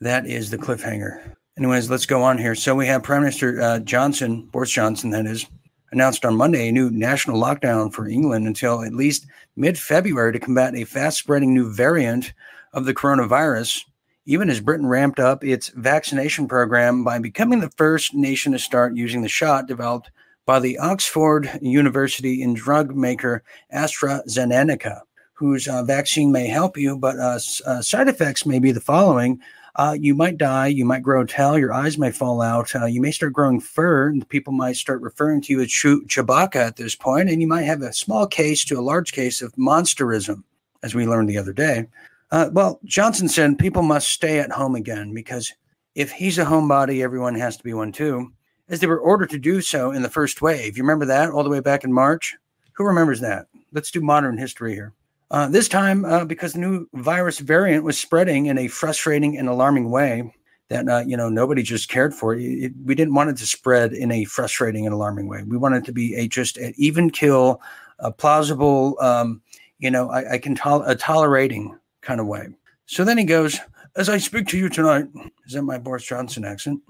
[0.00, 1.34] That is the cliffhanger.
[1.58, 2.54] Anyways let's go on here.
[2.54, 5.46] So we have prime minister uh, johnson boris johnson that is
[5.92, 10.76] announced on monday a new national lockdown for england until at least mid-february to combat
[10.76, 12.34] a fast-spreading new variant
[12.74, 13.84] of the coronavirus
[14.28, 18.94] even as Britain ramped up its vaccination program by becoming the first nation to start
[18.94, 20.10] using the shot developed
[20.44, 25.00] by the Oxford University and drug maker AstraZeneca,
[25.32, 29.40] whose uh, vaccine may help you, but uh, uh, side effects may be the following.
[29.76, 32.84] Uh, you might die, you might grow a tail, your eyes may fall out, uh,
[32.84, 36.76] you may start growing fur, and people might start referring to you as Chewbacca at
[36.76, 40.42] this point, and you might have a small case to a large case of monsterism,
[40.82, 41.86] as we learned the other day.
[42.30, 45.52] Uh, well, Johnson said people must stay at home again because
[45.94, 48.32] if he's a homebody, everyone has to be one too
[48.68, 50.76] as they were ordered to do so in the first wave.
[50.76, 52.36] You remember that all the way back in March?
[52.72, 53.46] Who remembers that?
[53.72, 54.92] Let's do modern history here.
[55.30, 59.48] Uh, this time, uh, because the new virus variant was spreading in a frustrating and
[59.48, 60.34] alarming way
[60.68, 62.34] that uh, you know nobody just cared for.
[62.34, 65.42] It, it, we didn't want it to spread in a frustrating and alarming way.
[65.42, 67.60] We wanted it to be a just an even kill,
[67.98, 69.42] a plausible, um,
[69.78, 72.48] you know, I, I can tol- a tolerating kind of way.
[72.86, 73.58] So then he goes,
[73.96, 75.06] "As I speak to you tonight,
[75.46, 76.80] is that my Boris Johnson accent?"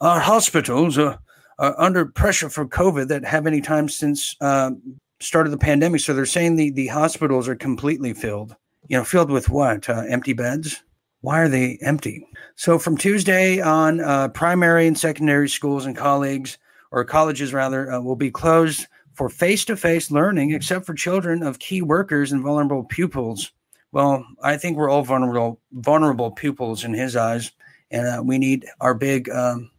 [0.00, 1.18] Our hospitals are,
[1.58, 4.72] are under pressure for COVID that have any time since uh,
[5.20, 6.00] start of the pandemic.
[6.00, 8.56] So they're saying the, the hospitals are completely filled.
[8.88, 9.88] You know, filled with what?
[9.88, 10.82] Uh, empty beds?
[11.20, 12.26] Why are they empty?
[12.56, 16.58] So from Tuesday on, uh, primary and secondary schools and colleagues
[16.90, 21.80] or colleges rather uh, will be closed for face-to-face learning, except for children of key
[21.80, 23.52] workers and vulnerable pupils.
[23.92, 27.52] Well, I think we're all vulnerable vulnerable pupils in his eyes,
[27.90, 29.70] and uh, we need our big um,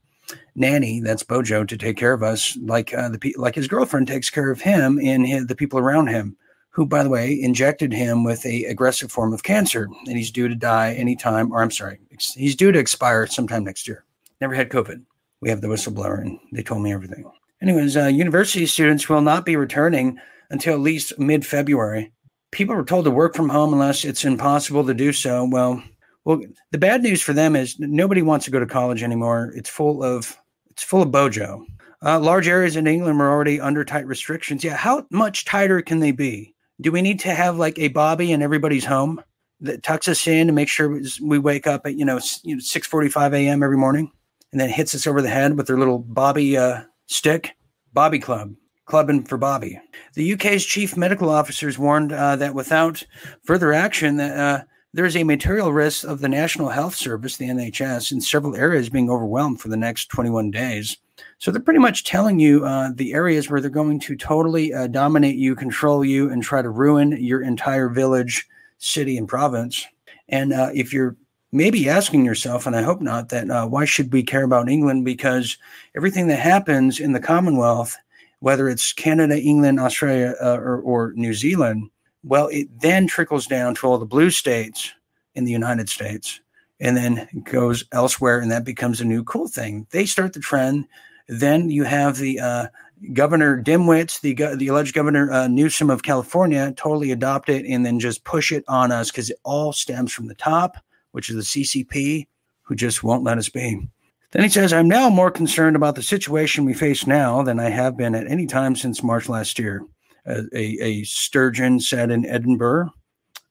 [0.56, 4.30] nanny that's bojo to take care of us like uh, the like his girlfriend takes
[4.30, 6.36] care of him and his, the people around him
[6.69, 10.47] who by the way injected him with a aggressive form of cancer and he's due
[10.47, 11.99] to die anytime or i'm sorry
[12.36, 14.06] he's due to expire sometime next year.
[14.41, 15.04] Never had covid.
[15.41, 17.30] We have the whistleblower and they told me everything.
[17.62, 22.12] Anyways uh, university students will not be returning until at least mid-february
[22.54, 25.84] people were told to work from home unless it's impossible to do so well
[26.26, 29.52] well, the bad news for them is nobody wants to go to college anymore.
[29.56, 30.38] It's full of
[30.70, 31.66] it's full of bojo.
[32.04, 34.63] Uh, large areas in England were already under tight restrictions.
[34.63, 36.54] Yeah, how much tighter can they be?
[36.82, 39.22] Do we need to have like a Bobby in everybody's home
[39.62, 42.62] that tucks us in to make sure we wake up at you know, you know
[42.62, 43.63] 6:45 a.m.
[43.63, 44.12] every morning,
[44.52, 47.56] and then hits us over the head with their little Bobby uh, stick?
[47.92, 49.80] Bobby Club, clubbing for Bobby.
[50.13, 53.04] The UK's chief medical officers warned uh, that without
[53.43, 57.48] further action, that uh, there is a material risk of the National Health Service, the
[57.48, 60.98] NHS, in several areas being overwhelmed for the next 21 days.
[61.39, 64.88] So they're pretty much telling you uh, the areas where they're going to totally uh,
[64.88, 69.86] dominate you, control you, and try to ruin your entire village, city, and province.
[70.30, 71.15] And uh, if you're
[71.52, 75.06] maybe asking yourself, and I hope not, that uh, why should we care about England?
[75.06, 75.58] Because
[75.96, 77.96] everything that happens in the Commonwealth,
[78.44, 81.90] whether it's Canada, England, Australia, uh, or, or New Zealand,
[82.26, 84.92] well, it then trickles down to all the blue states
[85.34, 86.42] in the United States
[86.78, 89.88] and then goes elsewhere, and that becomes a new cool thing.
[89.92, 90.90] They start the trend.
[91.30, 92.68] Then you have the uh,
[93.14, 97.98] Governor Dimwitz, the the alleged Governor uh, Newsom of California, totally adopt it and then
[97.98, 100.76] just push it on us because it all stems from the top,
[101.14, 102.28] which is the CCP,
[102.64, 103.88] who just won't let us be.
[104.34, 107.69] Then he says, I'm now more concerned about the situation we face now than I
[107.69, 109.86] have been at any time since March last year.
[110.28, 112.91] Uh, a, a Sturgeon said in Edinburgh.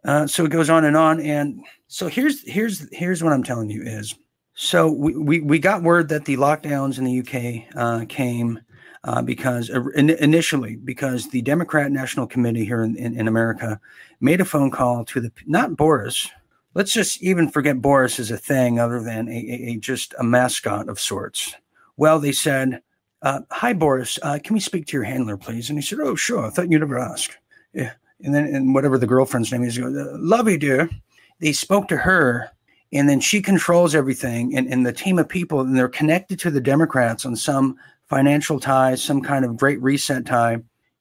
[0.05, 1.21] Uh, so it goes on and on.
[1.21, 4.14] And so here's here's here's what I'm telling you is
[4.55, 8.61] so we, we, we got word that the lockdowns in the UK uh, came
[9.05, 13.81] uh, because uh, in, initially because the Democrat National Committee here in, in, in, America
[14.21, 16.29] made a phone call to the not Boris.
[16.75, 20.25] Let's just even forget Boris as a thing other than a, a, a just a
[20.25, 21.55] mascot of sorts.
[21.97, 22.83] Well, they said,
[23.21, 24.19] uh, "Hi, Boris.
[24.23, 26.47] Uh, can we speak to your handler, please?" And he said, "Oh, sure.
[26.47, 27.33] I thought you'd ever ask."
[27.75, 27.93] Yeah.
[28.21, 30.89] And then, and whatever the girlfriend's name is, goes, "Love you, dear."
[31.43, 32.51] they spoke to her
[32.93, 36.51] and then she controls everything and, and the team of people and they're connected to
[36.51, 37.77] the democrats on some
[38.09, 40.57] financial ties some kind of great reset tie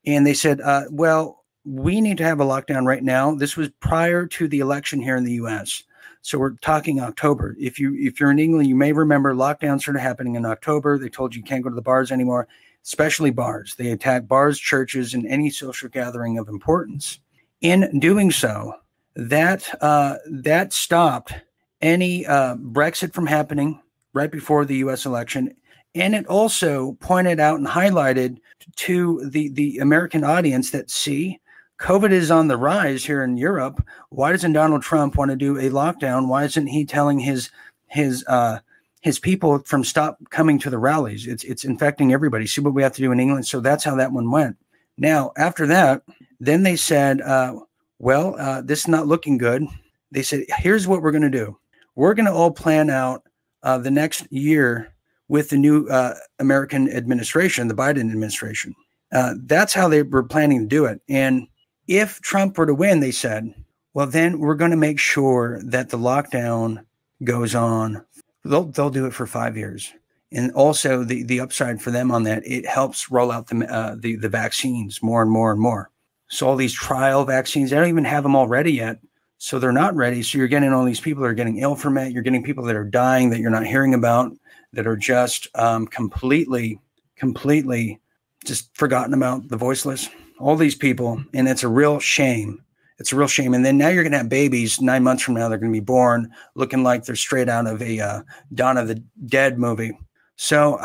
[0.05, 3.35] and they said uh, well we need to have a lockdown right now.
[3.35, 5.83] This was prior to the election here in the us
[6.23, 7.55] so we're talking october.
[7.59, 10.99] If you if you're in england you may remember lockdowns started happening in october.
[10.99, 12.47] They told you you can't go to the bars anymore
[12.83, 13.75] especially bars.
[13.75, 17.19] They attack bars churches and any social gathering of importance.
[17.61, 18.73] In doing so
[19.15, 21.33] that uh, that stopped
[21.81, 23.79] any uh, Brexit from happening
[24.13, 25.05] right before the U.S.
[25.05, 25.55] election,
[25.93, 28.39] and it also pointed out and highlighted
[28.77, 31.39] to the the American audience that see
[31.81, 33.85] COVID is on the rise here in Europe.
[34.09, 36.27] Why doesn't Donald Trump want to do a lockdown?
[36.27, 37.49] Why isn't he telling his
[37.87, 38.59] his uh,
[39.01, 41.27] his people from stop coming to the rallies?
[41.27, 42.45] It's it's infecting everybody.
[42.45, 43.47] See what we have to do in England.
[43.47, 44.57] So that's how that one went.
[44.97, 46.03] Now after that,
[46.39, 47.21] then they said.
[47.21, 47.59] Uh,
[48.01, 49.63] well, uh, this is not looking good.
[50.11, 51.59] They said, here's what we're going to do.
[51.95, 53.21] We're going to all plan out
[53.61, 54.95] uh, the next year
[55.27, 58.73] with the new uh, American administration, the Biden administration.
[59.11, 60.99] Uh, that's how they were planning to do it.
[61.09, 61.47] And
[61.87, 63.53] if Trump were to win, they said,
[63.93, 66.85] well, then we're going to make sure that the lockdown
[67.23, 68.03] goes on.
[68.45, 69.93] They'll, they'll do it for five years.
[70.31, 73.95] And also the, the upside for them on that, it helps roll out the, uh,
[73.99, 75.89] the, the vaccines more and more and more.
[76.29, 78.99] So all these trial vaccines, they don't even have them all ready yet.
[79.39, 80.23] So they're not ready.
[80.23, 82.13] So you're getting all these people that are getting ill from it.
[82.13, 84.31] You're getting people that are dying that you're not hearing about,
[84.71, 86.79] that are just um, completely,
[87.17, 87.99] completely
[88.45, 90.07] just forgotten about, the voiceless.
[90.41, 92.63] All these people, and it's a real shame.
[92.97, 93.53] It's a real shame.
[93.53, 95.49] And then now you're going to have babies nine months from now.
[95.49, 98.21] They're going to be born looking like they're straight out of a uh,
[98.53, 99.97] Dawn of the Dead movie.
[100.35, 100.79] So,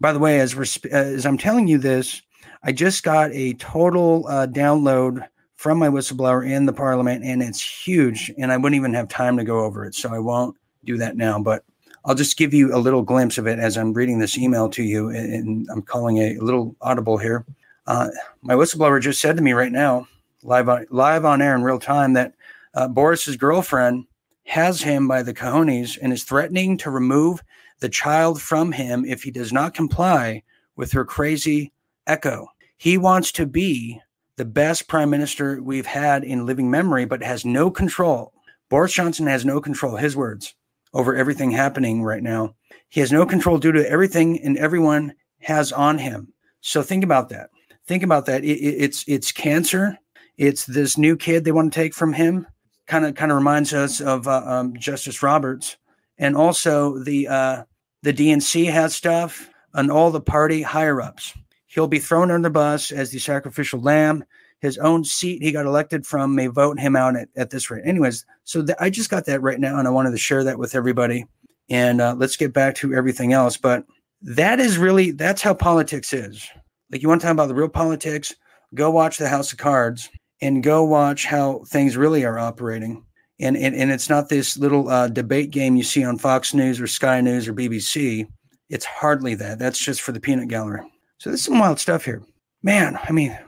[0.00, 2.22] by the way, as we're as I'm telling you this,
[2.62, 7.62] I just got a total uh, download from my whistleblower in the parliament, and it's
[7.62, 8.32] huge.
[8.38, 11.16] And I wouldn't even have time to go over it, so I won't do that
[11.16, 11.38] now.
[11.38, 11.64] But
[12.06, 14.82] I'll just give you a little glimpse of it as I'm reading this email to
[14.82, 17.44] you, and I'm calling a little audible here.
[17.86, 18.08] Uh,
[18.42, 20.06] my whistleblower just said to me right now,
[20.42, 22.34] live on live on air in real time, that
[22.74, 24.06] uh, Boris's girlfriend
[24.44, 27.42] has him by the cojones and is threatening to remove
[27.80, 30.42] the child from him if he does not comply
[30.76, 31.72] with her crazy
[32.06, 32.46] echo.
[32.76, 34.00] He wants to be
[34.36, 38.32] the best prime minister we've had in living memory, but has no control.
[38.68, 40.54] Boris Johnson has no control, his words,
[40.94, 42.54] over everything happening right now.
[42.88, 46.32] He has no control due to everything and everyone has on him.
[46.60, 47.50] So think about that.
[47.90, 48.44] Think about that.
[48.44, 49.98] It, it, it's it's cancer.
[50.36, 52.46] It's this new kid they want to take from him.
[52.86, 55.76] Kind of kind of reminds us of uh, um, Justice Roberts,
[56.16, 57.64] and also the uh,
[58.04, 61.34] the DNC has stuff, and all the party higher ups.
[61.66, 64.22] He'll be thrown under the bus as the sacrificial lamb.
[64.60, 67.82] His own seat he got elected from may vote him out at, at this rate.
[67.84, 70.60] Anyways, so th- I just got that right now, and I wanted to share that
[70.60, 71.26] with everybody.
[71.68, 73.56] And uh, let's get back to everything else.
[73.56, 73.84] But
[74.22, 76.48] that is really that's how politics is.
[76.90, 78.34] Like you want to talk about the real politics,
[78.74, 80.08] go watch the House of Cards
[80.40, 83.04] and go watch how things really are operating.
[83.38, 86.80] And and, and it's not this little uh, debate game you see on Fox News
[86.80, 88.26] or Sky News or BBC.
[88.68, 89.58] It's hardly that.
[89.58, 90.82] That's just for the peanut gallery.
[91.18, 92.22] So there's some wild stuff here.
[92.62, 93.38] Man, I mean,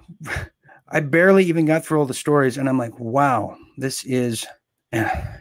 [0.88, 4.46] I barely even got through all the stories, and I'm like, wow, this is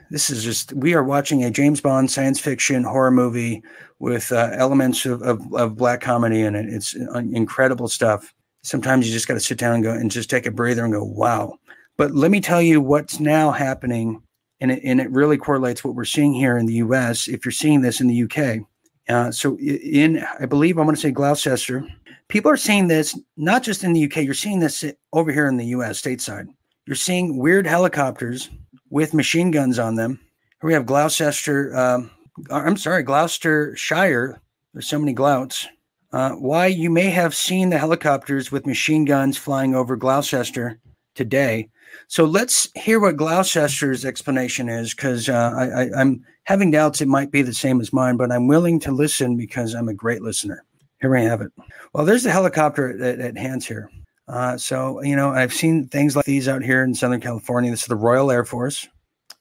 [0.10, 3.62] this is just we are watching a James Bond science fiction horror movie
[4.00, 6.66] with uh, elements of, of, of, black comedy in it.
[6.68, 8.34] It's incredible stuff.
[8.64, 10.94] Sometimes you just got to sit down and go and just take a breather and
[10.94, 11.58] go, wow.
[11.98, 14.22] But let me tell you what's now happening,
[14.60, 17.28] and it, and it really correlates what we're seeing here in the U.S.
[17.28, 18.66] If you're seeing this in the U.K.,
[19.10, 21.86] uh, so in I believe I'm going to say Gloucester,
[22.28, 24.18] people are seeing this not just in the UK.
[24.18, 24.84] You're seeing this
[25.14, 26.02] over here in the U.S.
[26.02, 26.48] stateside.
[26.92, 28.50] You're seeing weird helicopters
[28.90, 30.20] with machine guns on them.
[30.60, 31.74] Here we have Gloucester.
[31.74, 32.12] Um,
[32.50, 34.42] I'm sorry, Gloucestershire.
[34.74, 35.70] There's so many glouts.
[36.12, 40.82] Uh, why you may have seen the helicopters with machine guns flying over Gloucester
[41.16, 41.70] today.
[42.10, 47.42] So let's hear what Gloucester's explanation is, because uh, I'm having doubts it might be
[47.42, 50.66] the same as mine, but I'm willing to listen because I'm a great listener.
[51.00, 51.54] Here we have it.
[51.94, 53.90] Well, there's the helicopter at, at hands here.
[54.28, 57.72] Uh, so, you know, I've seen things like these out here in Southern California.
[57.72, 58.88] This is the Royal Air Force.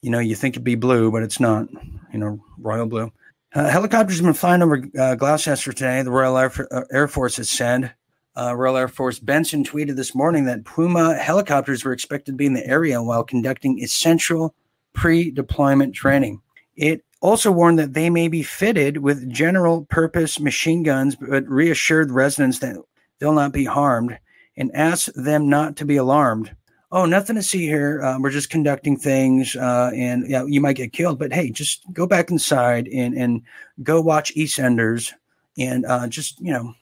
[0.03, 1.69] You know, you think it'd be blue, but it's not,
[2.13, 3.13] you know, royal blue.
[3.55, 6.03] Uh, helicopters have been flying over uh, Gloucester today.
[6.03, 7.95] The Royal Air, uh, Air Force has said.
[8.37, 12.47] Uh, Royal Air Force Benson tweeted this morning that Puma helicopters were expected to be
[12.47, 14.55] in the area while conducting essential
[14.95, 16.41] pre deployment training.
[16.77, 22.11] It also warned that they may be fitted with general purpose machine guns, but reassured
[22.13, 22.77] residents that
[23.19, 24.19] they'll not be harmed
[24.57, 26.55] and ask them not to be alarmed.
[26.93, 28.03] Oh, nothing to see here.
[28.03, 31.21] Uh, we're just conducting things, uh, and yeah, you might get killed.
[31.21, 33.43] But hey, just go back inside and and
[33.83, 35.13] go watch EastEnders,
[35.57, 36.75] and uh, just you know,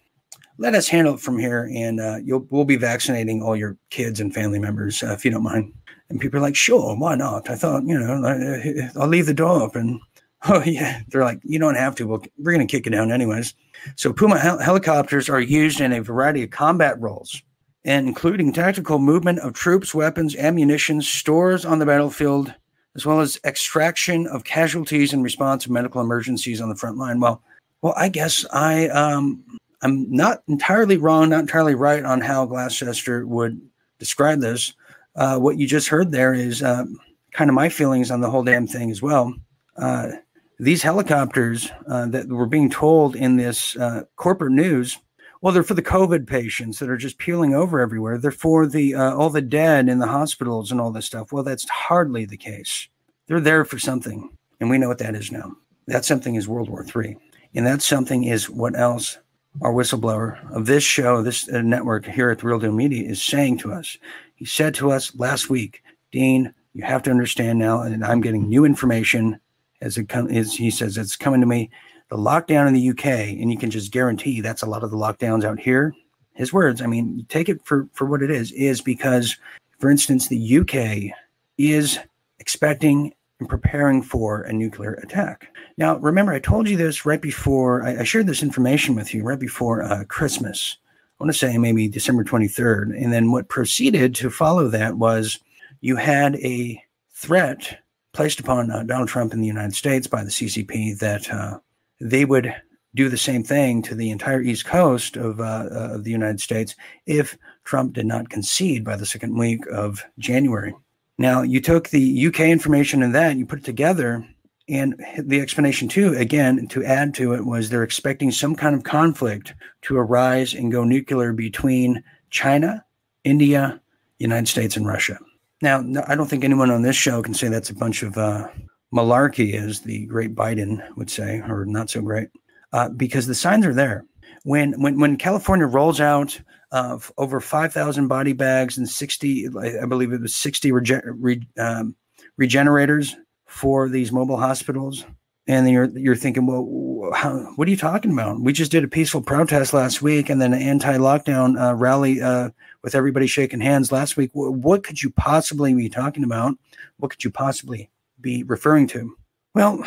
[0.56, 1.70] let us handle it from here.
[1.74, 5.30] And uh, you'll we'll be vaccinating all your kids and family members uh, if you
[5.30, 5.74] don't mind.
[6.08, 7.50] And people are like, sure, why not?
[7.50, 10.00] I thought, you know, I'll leave the door open.
[10.48, 12.06] Oh yeah, they're like, you don't have to.
[12.06, 13.54] Well, we're going to kick it down anyways.
[13.96, 17.42] So Puma hel- helicopters are used in a variety of combat roles
[17.88, 22.52] including tactical movement of troops, weapons, ammunition, stores on the battlefield,
[22.94, 27.18] as well as extraction of casualties in response to medical emergencies on the front line.
[27.20, 27.42] Well,
[27.80, 29.42] well, I guess I um,
[29.82, 33.60] I'm not entirely wrong, not entirely right on how Gloucester would
[33.98, 34.74] describe this.
[35.16, 36.84] Uh, what you just heard there is uh,
[37.32, 39.34] kind of my feelings on the whole damn thing as well.
[39.76, 40.10] Uh,
[40.58, 44.98] these helicopters uh, that were being told in this uh, corporate news
[45.40, 48.18] well, they're for the COVID patients that are just peeling over everywhere.
[48.18, 51.32] They're for the uh, all the dead in the hospitals and all this stuff.
[51.32, 52.88] Well, that's hardly the case.
[53.26, 55.56] They're there for something, and we know what that is now.
[55.86, 57.16] That something is World War III,
[57.54, 59.18] and that something is what else
[59.62, 63.22] our whistleblower of this show, this uh, network here at the Real Deal Media, is
[63.22, 63.96] saying to us.
[64.34, 68.48] He said to us last week, Dean, you have to understand now, and I'm getting
[68.48, 69.40] new information
[69.80, 70.54] as it comes.
[70.54, 71.70] He says it's coming to me
[72.08, 74.96] the lockdown in the UK, and you can just guarantee that's a lot of the
[74.96, 75.94] lockdowns out here.
[76.34, 79.36] His words, I mean, take it for, for what it is, is because,
[79.78, 81.14] for instance, the UK
[81.58, 81.98] is
[82.38, 85.48] expecting and preparing for a nuclear attack.
[85.76, 89.22] Now, remember, I told you this right before, I, I shared this information with you
[89.22, 90.76] right before uh, Christmas.
[91.18, 93.00] I want to say maybe December 23rd.
[93.00, 95.38] And then what proceeded to follow that was
[95.80, 97.78] you had a threat
[98.12, 101.58] placed upon uh, Donald Trump in the United States by the CCP that uh,
[102.00, 102.54] they would
[102.94, 106.40] do the same thing to the entire East Coast of, uh, uh, of the United
[106.40, 106.74] States
[107.06, 110.74] if Trump did not concede by the second week of January.
[111.18, 114.26] Now, you took the UK information and that, you put it together,
[114.68, 118.84] and the explanation, too, again, to add to it, was they're expecting some kind of
[118.84, 122.84] conflict to arise and go nuclear between China,
[123.24, 123.80] India,
[124.18, 125.18] United States, and Russia.
[125.62, 128.46] Now, I don't think anyone on this show can say that's a bunch of uh,
[128.92, 132.28] malarkey, as the great Biden would say, or not so great,
[132.72, 134.04] uh, because the signs are there.
[134.44, 136.40] When when when California rolls out
[136.72, 141.46] uh, over five thousand body bags and sixty, I believe it was sixty rege- re,
[141.58, 141.94] um,
[142.36, 143.16] regenerators
[143.46, 145.04] for these mobile hospitals,
[145.46, 148.40] and you're you're thinking, well, how, what are you talking about?
[148.40, 152.50] We just did a peaceful protest last week, and then an anti-lockdown uh, rally uh,
[152.82, 154.30] with everybody shaking hands last week.
[154.34, 156.54] What could you possibly be talking about?
[156.98, 159.16] What could you possibly be referring to?
[159.54, 159.82] Well,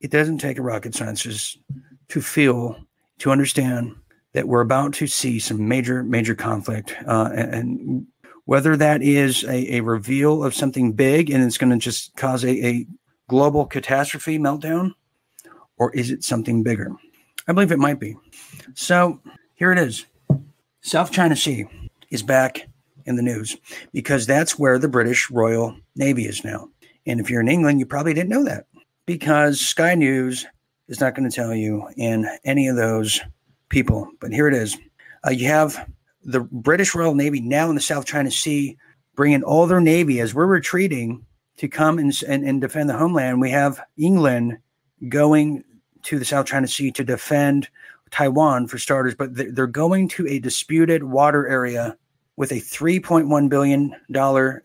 [0.00, 1.58] it doesn't take a rocket scientist
[2.08, 2.76] to feel,
[3.18, 3.96] to understand
[4.32, 6.94] that we're about to see some major, major conflict.
[7.06, 8.06] Uh, and,
[8.44, 12.44] whether that is a, a, reveal of something big and it's going to just cause
[12.44, 12.86] a, a
[13.28, 14.92] global catastrophe meltdown,
[15.78, 16.92] or is it something bigger?
[17.48, 18.16] I believe it might be.
[18.74, 19.20] So
[19.54, 20.06] here it is.
[20.82, 21.66] South China Sea
[22.10, 22.68] is back
[23.06, 23.56] in the news
[23.92, 26.68] because that's where the British Royal Navy is now.
[27.06, 28.66] And if you're in England, you probably didn't know that
[29.06, 30.46] because Sky News
[30.88, 33.20] is not going to tell you and any of those
[33.68, 34.08] people.
[34.20, 34.76] But here it is.
[35.26, 35.88] Uh, you have
[36.22, 38.76] the British Royal Navy now in the South China Sea,
[39.14, 41.24] bringing all their navy as we're retreating
[41.56, 43.40] to come and, and, and defend the homeland.
[43.40, 44.58] We have England
[45.08, 45.64] going
[46.04, 47.68] to the South China Sea to defend
[48.10, 51.96] Taiwan for starters, but they're going to a disputed water area
[52.36, 53.94] with a $3.1 billion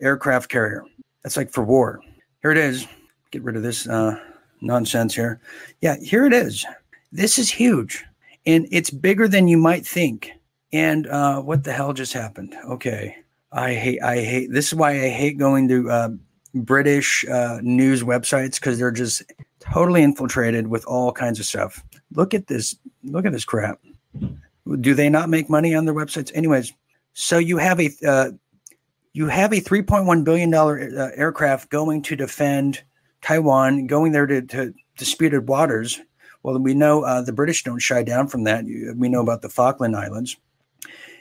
[0.00, 0.84] aircraft carrier.
[1.22, 2.00] That's like for war.
[2.42, 2.86] Here it is.
[3.30, 4.18] Get rid of this uh,
[4.60, 5.40] nonsense here.
[5.80, 6.64] Yeah, here it is.
[7.12, 8.04] This is huge
[8.46, 10.32] and it's bigger than you might think.
[10.72, 12.54] And uh, what the hell just happened?
[12.64, 13.16] Okay.
[13.52, 16.08] I hate, I hate, this is why I hate going to uh,
[16.54, 19.22] British uh, news websites because they're just
[19.58, 21.82] totally infiltrated with all kinds of stuff.
[22.14, 22.76] Look at this.
[23.04, 23.80] Look at this crap.
[24.80, 26.30] Do they not make money on their websites?
[26.34, 26.72] Anyways,
[27.12, 28.30] so you have a uh,
[29.12, 32.82] you have a 3.1 billion dollar uh, aircraft going to defend
[33.22, 36.00] Taiwan, going there to, to disputed waters.
[36.42, 38.64] Well, we know uh, the British don't shy down from that.
[38.64, 40.36] We know about the Falkland Islands.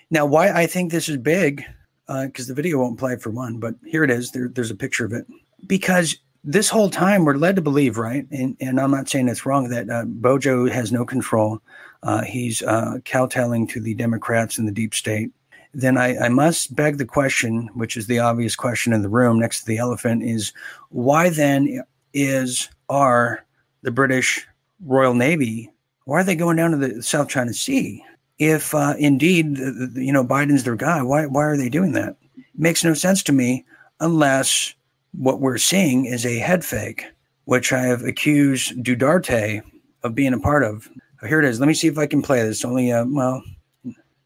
[0.09, 1.63] Now, why I think this is big,
[2.07, 4.31] because uh, the video won't play for one, but here it is.
[4.31, 5.25] There, there's a picture of it.
[5.67, 8.25] Because this whole time we're led to believe, right?
[8.31, 11.59] And, and I'm not saying it's wrong that uh, Bojo has no control.
[12.01, 15.31] Uh, he's uh, kowtowing to the Democrats and the deep state.
[15.73, 19.39] Then I, I must beg the question, which is the obvious question in the room
[19.39, 20.51] next to the elephant, is
[20.89, 23.45] why then is are
[23.83, 24.47] the British
[24.83, 25.69] Royal Navy?
[26.05, 28.03] Why are they going down to the South China Sea?
[28.39, 29.57] If uh, indeed
[29.95, 32.15] you know Biden's their guy, why why are they doing that?
[32.37, 33.65] It makes no sense to me
[33.99, 34.73] unless
[35.11, 37.05] what we're seeing is a head fake,
[37.45, 39.61] which I have accused Duterte
[40.03, 40.89] of being a part of.
[41.27, 41.59] Here it is.
[41.59, 42.63] Let me see if I can play this.
[42.63, 43.43] Only, uh, well,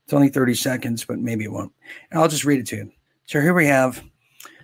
[0.03, 1.71] it's only 30 seconds, but maybe it won't.
[2.11, 2.91] And I'll just read it to you.
[3.25, 4.03] So here we have.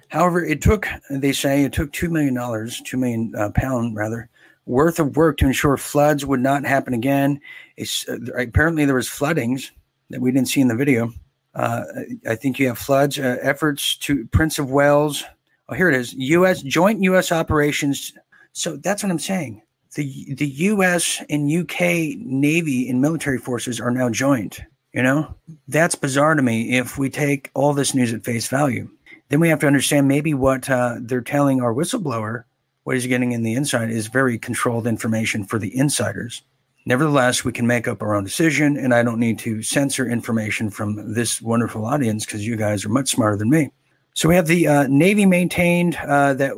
[0.10, 4.30] However, it took, they say, it took $2 million, 2 million uh, pound rather,
[4.66, 7.40] worth of work to ensure floods would not happen again.
[7.80, 9.72] Uh, apparently, there was floodings
[10.10, 11.12] that we didn't see in the video.
[11.54, 11.84] Uh,
[12.28, 15.24] I think you have floods, uh, efforts to Prince of Wales,
[15.70, 16.14] Oh, here it is.
[16.16, 16.64] U.S.
[16.64, 17.32] joint U.S.
[17.32, 18.14] operations.
[18.54, 19.62] So that's what I'm saying.
[19.94, 21.24] The the U.S.
[21.30, 22.18] and U.K.
[22.20, 24.62] Navy and military forces are now joint.
[24.94, 25.36] You know,
[25.68, 26.78] that's bizarre to me.
[26.78, 28.90] If we take all this news at face value,
[29.30, 32.44] then we have to understand maybe what uh, they're telling our whistleblower,
[32.84, 36.42] what he's getting in the inside, is very controlled information for the insiders.
[36.86, 40.72] Nevertheless, we can make up our own decision, and I don't need to censor information
[40.72, 43.72] from this wonderful audience because you guys are much smarter than me.
[44.16, 46.56] So we have the uh, Navy maintained uh, that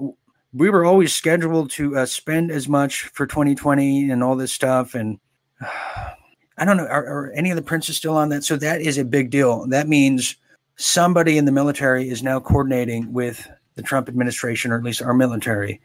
[0.54, 4.96] we were always scheduled to uh, spend as much for 2020 and all this stuff.
[4.96, 5.20] And
[6.62, 8.44] I don't know, are, are, any of the princes still on that?
[8.44, 9.66] So that is a big deal.
[9.66, 10.36] That means
[10.76, 15.16] somebody in the military is now coordinating with the Trump administration, or at least our
[15.16, 15.82] military,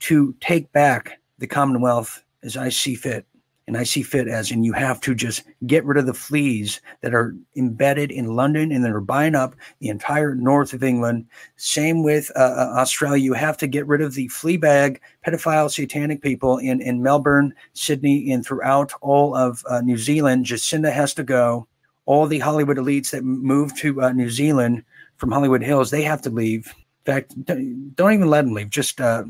[0.00, 3.26] to take back the Commonwealth as I see fit
[3.66, 6.80] and I see fit as and you have to just get rid of the fleas
[7.00, 11.26] that are embedded in London and that are buying up the entire north of England.
[11.56, 13.22] Same with uh, uh, Australia.
[13.22, 17.54] You have to get rid of the flea bag, pedophile, satanic people in, in Melbourne,
[17.72, 20.46] Sydney, and throughout all of uh, New Zealand.
[20.46, 21.66] Jacinda has to go.
[22.06, 24.84] All the Hollywood elites that move to uh, New Zealand
[25.16, 26.74] from Hollywood Hills, they have to leave.
[27.06, 28.68] In fact, don't even let them leave.
[28.68, 29.24] Just uh,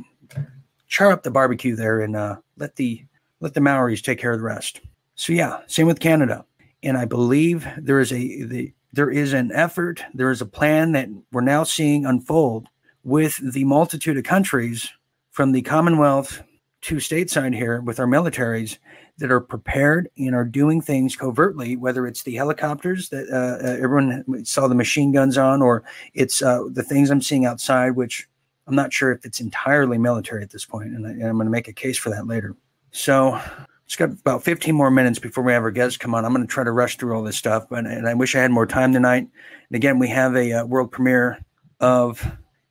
[0.88, 3.04] char up the barbecue there and uh, let the
[3.44, 4.80] let the Maoris take care of the rest.
[5.16, 6.46] So yeah, same with Canada.
[6.82, 10.92] And I believe there is a the, there is an effort, there is a plan
[10.92, 12.68] that we're now seeing unfold
[13.02, 14.90] with the multitude of countries
[15.30, 16.42] from the Commonwealth
[16.82, 18.78] to stateside here with our militaries
[19.18, 23.76] that are prepared and are doing things covertly, whether it's the helicopters that uh, uh
[23.76, 25.84] everyone saw the machine guns on, or
[26.14, 28.26] it's uh, the things I'm seeing outside, which
[28.66, 31.44] I'm not sure if it's entirely military at this point, and, I, and I'm going
[31.44, 32.56] to make a case for that later.
[32.94, 33.40] So
[33.84, 36.24] it's got about 15 more minutes before we have our guests come on.
[36.24, 38.40] I'm going to try to rush through all this stuff, but and I wish I
[38.40, 39.26] had more time tonight.
[39.68, 41.44] And again, we have a uh, world premiere
[41.80, 42.24] of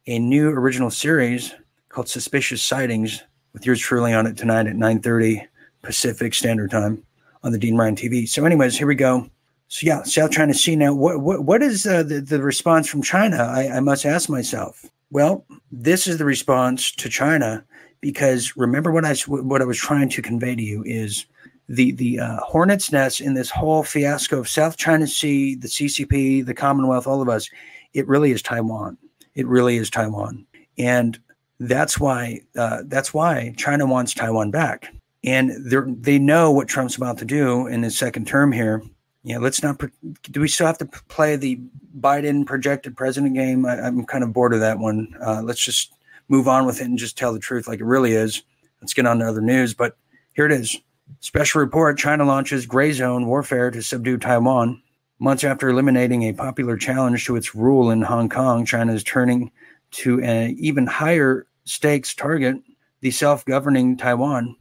[0.07, 1.53] a new original series
[1.89, 3.21] called Suspicious Sightings
[3.51, 5.45] with yours truly on it tonight at 9:30
[5.81, 7.03] Pacific Standard Time
[7.43, 8.27] on the Dean Ryan TV.
[8.27, 9.29] So, anyways, here we go.
[9.67, 10.77] So, yeah, South China Sea.
[10.77, 13.43] Now, what what what is uh, the the response from China?
[13.43, 14.85] I, I must ask myself.
[15.11, 17.65] Well, this is the response to China
[18.03, 21.25] because remember what I what I was trying to convey to you is
[21.69, 26.45] the the uh, hornet's nest in this whole fiasco of South China Sea, the CCP,
[26.45, 27.49] the Commonwealth, all of us.
[27.93, 28.97] It really is Taiwan.
[29.35, 30.45] It really is Taiwan,
[30.77, 31.17] and
[31.61, 34.93] that's why uh, that's why China wants Taiwan back.
[35.23, 38.83] and they they know what Trump's about to do in his second term here.
[39.23, 39.81] Yeah, let's not.
[40.23, 41.57] Do we still have to play the
[41.97, 43.65] Biden projected president game?
[43.65, 45.15] I, am kind of bored of that one.
[45.25, 45.93] Uh, let's just
[46.33, 48.41] move on with it and just tell the truth like it really is.
[48.81, 49.75] Let's get on to other news.
[49.75, 49.95] But
[50.33, 50.75] here it is.
[51.19, 54.81] Special report China launches gray zone warfare to subdue Taiwan.
[55.19, 59.51] Months after eliminating a popular challenge to its rule in Hong Kong, China is turning
[59.91, 62.55] to an even higher stakes target,
[63.01, 64.55] the self governing Taiwan.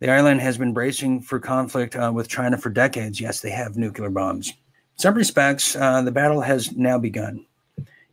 [0.00, 3.18] The island has been bracing for conflict uh, with China for decades.
[3.18, 4.50] Yes, they have nuclear bombs.
[4.50, 7.46] In some respects, uh, the battle has now begun.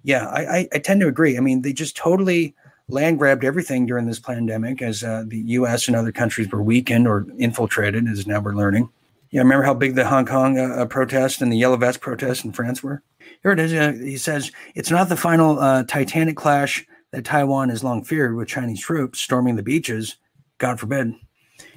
[0.04, 1.36] Yeah, I, I, I, tend to agree.
[1.36, 2.56] I mean, they just totally
[2.88, 5.88] land grabbed everything during this pandemic as uh, the U.S.
[5.88, 8.90] and other countries were weakened or infiltrated, as now we're learning.
[9.32, 12.46] Yeah, remember how big the Hong Kong uh, uh, protest and the Yellow Vest protest
[12.46, 13.02] in France were?
[13.42, 13.74] Here it is.
[13.74, 18.36] Uh, he says it's not the final uh, Titanic clash that Taiwan has long feared
[18.36, 20.18] with Chinese troops storming the beaches.
[20.58, 21.14] God forbid.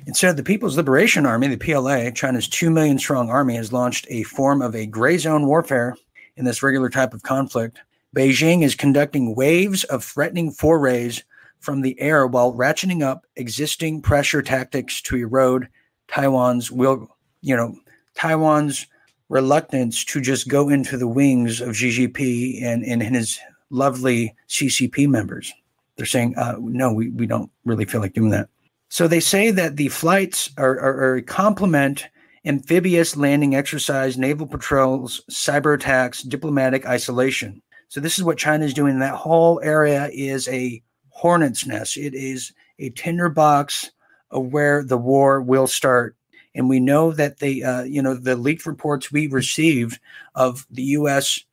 [0.07, 4.23] Instead, the People's Liberation Army, the PLA, China's 2 million strong army, has launched a
[4.25, 5.97] form of a gray zone warfare
[6.37, 7.81] in this regular type of conflict.
[8.17, 11.25] Beijing is conducting waves of threatening forays
[11.61, 15.69] from the air while ratcheting up existing pressure tactics to erode
[16.09, 17.09] Taiwan's will,
[17.43, 17.77] you know,
[18.15, 18.87] Taiwan's
[19.29, 23.39] reluctance to just go into the wings of Xi Jinping and, and his
[23.71, 25.53] lovely CCP members.
[25.97, 28.49] They're saying, uh, no, we, we don't really feel like doing that.
[28.89, 32.09] So they say that the flights are, are, are a complement
[32.47, 37.61] amphibious landing exercise, naval patrols, cyber attacks, diplomatic isolation.
[37.89, 38.99] So this is what China is doing.
[38.99, 41.97] That whole area is a hornet's nest.
[41.97, 43.91] It is a tinderbox
[44.31, 46.17] of where the war will start.
[46.55, 49.99] And we know that the, uh, you know, the leaked reports we received
[50.35, 51.45] of the USS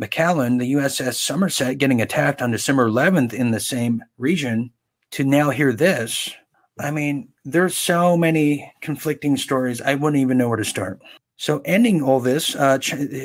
[0.00, 4.70] McAllen, the USS Somerset getting attacked on December 11th in the same region
[5.12, 6.30] to now hear this,
[6.78, 9.80] I mean, there's so many conflicting stories.
[9.80, 11.00] I wouldn't even know where to start.
[11.36, 12.78] So, ending all this, uh,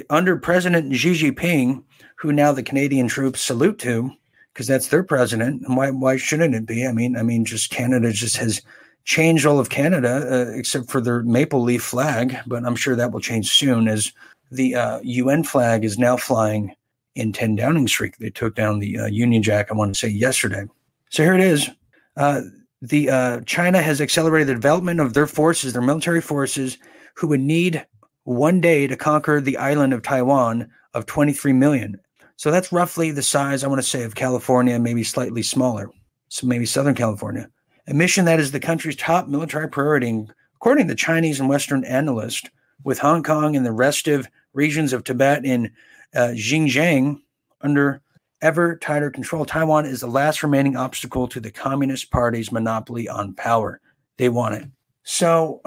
[0.10, 1.84] under President Xi Jinping,
[2.20, 4.11] who now the Canadian troops salute to,
[4.53, 6.86] because that's their president, and why why shouldn't it be?
[6.86, 8.61] I mean, I mean, just Canada just has
[9.05, 13.11] changed all of Canada uh, except for their maple leaf flag, but I'm sure that
[13.11, 14.11] will change soon as
[14.51, 16.76] the uh, UN flag is now flying
[17.15, 18.15] in 10 Downing Street.
[18.20, 20.65] They took down the uh, Union Jack, I want to say yesterday.
[21.09, 21.70] So here it is.
[22.17, 22.41] Uh,
[22.82, 26.78] the uh, China has accelerated the development of their forces, their military forces,
[27.15, 27.86] who would need
[28.24, 31.99] one day to conquer the island of Taiwan of 23 million.
[32.39, 35.91] So that's roughly the size, I want to say, of California, maybe slightly smaller.
[36.29, 37.49] So maybe Southern California.
[37.89, 40.25] A mission that is the country's top military priority,
[40.55, 42.49] according to Chinese and Western analysts,
[42.85, 45.69] with Hong Kong and the rest of regions of Tibet and
[46.15, 47.19] uh, Xinjiang
[47.59, 48.01] under
[48.41, 49.43] ever tighter control.
[49.43, 53.81] Taiwan is the last remaining obstacle to the Communist Party's monopoly on power.
[54.15, 54.65] They want it.
[55.03, 55.61] So,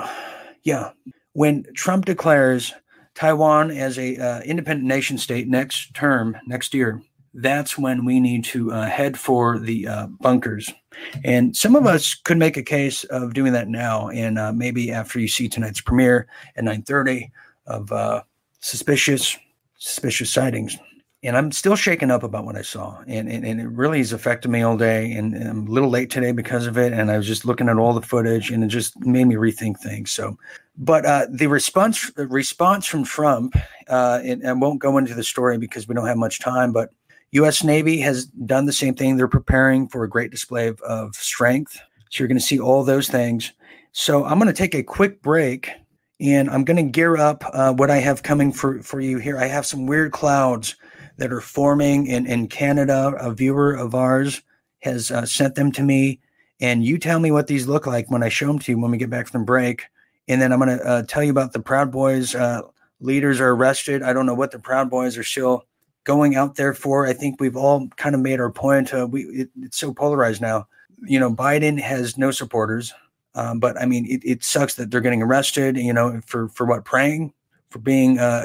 [0.63, 0.93] yeah,
[1.35, 2.73] when Trump declares
[3.15, 7.03] Taiwan as a uh, independent nation state next term, next year,
[7.35, 10.71] that's when we need to uh, head for the uh, bunkers.
[11.25, 14.93] And some of us could make a case of doing that now, and uh, maybe
[14.93, 17.31] after you see tonight's premiere at 9:30
[17.67, 18.23] of uh,
[18.61, 19.39] suspicious
[19.79, 20.79] suspicious sightings
[21.25, 24.13] and I'm still shaken up about what I saw, and and, and it really has
[24.13, 25.13] affected me all day.
[25.13, 26.93] And, and, I'm a little late today because of it.
[26.93, 29.79] And I was just looking at all the footage, and it just made me rethink
[29.79, 30.11] things.
[30.11, 30.37] So,
[30.77, 33.57] but uh, the response response from Trump,
[33.89, 36.73] uh, and I won't go into the story because we don't have much time.
[36.73, 36.91] But
[37.33, 37.65] U.S.
[37.65, 39.17] Navy has done the same thing.
[39.17, 41.79] They're preparing for a great display of, of strength.
[42.11, 43.53] So you're going to see all those things.
[43.93, 45.71] So I'm going to take a quick break
[46.21, 49.39] and I'm going to gear up uh, what I have coming for, for you here.
[49.39, 50.77] I have some weird clouds
[51.17, 53.15] that are forming in, in Canada.
[53.19, 54.43] A viewer of ours
[54.81, 56.21] has uh, sent them to me.
[56.61, 58.91] And you tell me what these look like when I show them to you when
[58.91, 59.85] we get back from break.
[60.29, 62.35] And then I'm going to uh, tell you about the Proud Boys.
[62.35, 62.63] Uh,
[63.01, 64.03] leaders are arrested.
[64.03, 65.65] I don't know what the Proud Boys are still
[66.05, 67.07] going out there for.
[67.07, 68.93] I think we've all kind of made our point.
[68.95, 70.67] Uh, we it, it's so polarized now.
[71.05, 72.93] You know, Biden has no supporters,
[73.35, 75.77] um, but I mean, it, it, sucks that they're getting arrested.
[75.77, 77.33] You know, for for what praying,
[77.71, 78.45] for being uh,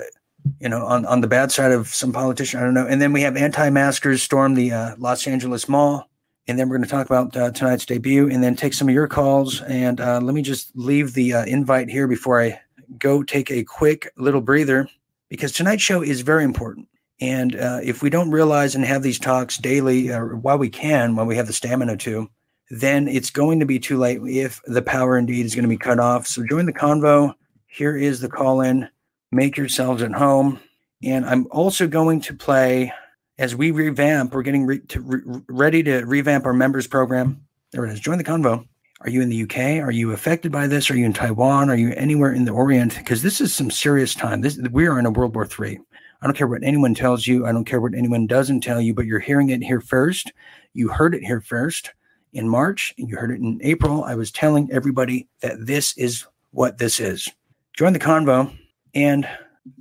[0.60, 2.60] you know, on, on the bad side of some politician.
[2.60, 2.88] I don't know.
[2.88, 6.10] And then we have anti-maskers storm the uh, Los Angeles Mall.
[6.48, 8.94] And then we're going to talk about uh, tonight's debut and then take some of
[8.94, 9.62] your calls.
[9.64, 12.60] And uh, let me just leave the uh, invite here before I
[12.98, 14.88] go take a quick little breather
[15.30, 16.88] because tonight's show is very important.
[17.20, 21.16] And uh, if we don't realize and have these talks daily, or while we can,
[21.16, 22.30] while we have the stamina to,
[22.70, 25.78] then it's going to be too late if the power indeed is going to be
[25.78, 26.28] cut off.
[26.28, 27.34] So join the convo.
[27.66, 28.88] Here is the call in
[29.32, 30.60] make yourselves at home.
[31.04, 32.92] And I'm also going to play
[33.38, 34.34] as we revamp.
[34.34, 37.46] We're getting re- to re- ready to revamp our members program.
[37.72, 38.00] There it is.
[38.00, 38.68] Join the convo.
[39.02, 39.84] Are you in the UK?
[39.84, 40.90] Are you affected by this?
[40.90, 41.70] Are you in Taiwan?
[41.70, 42.96] Are you anywhere in the Orient?
[42.98, 44.42] Because this is some serious time.
[44.42, 45.80] This we are in a World War III.
[46.20, 47.46] I don't care what anyone tells you.
[47.46, 50.34] I don't care what anyone doesn't tell you, but you're hearing it here first.
[50.74, 51.92] You heard it here first
[52.34, 54.04] in March, and you heard it in April.
[54.04, 57.30] I was telling everybody that this is what this is.
[57.74, 58.52] Join the convo,
[58.96, 59.30] and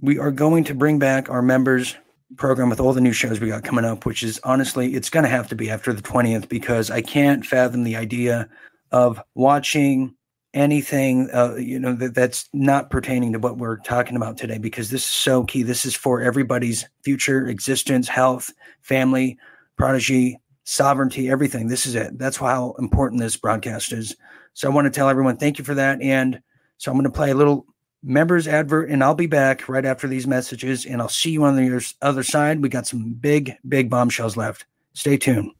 [0.02, 1.96] we are going to bring back our members
[2.36, 5.22] program with all the new shows we got coming up, which is honestly, it's going
[5.24, 8.48] to have to be after the 20th because I can't fathom the idea
[8.90, 10.14] of watching
[10.54, 14.90] anything uh, you know that, that's not pertaining to what we're talking about today because
[14.90, 15.62] this is so key.
[15.62, 18.50] This is for everybody's future existence health
[18.80, 19.38] family
[19.76, 21.68] prodigy sovereignty everything.
[21.68, 22.18] This is it.
[22.18, 24.16] That's how important this broadcast is.
[24.54, 26.40] So i want to tell everyone thank you for that and
[26.78, 27.66] so i'm going to play a little
[28.06, 31.56] members advert and i'll be back right after these messages and i'll see you on
[31.56, 35.50] the other side we got some big big bombshells left stay tuned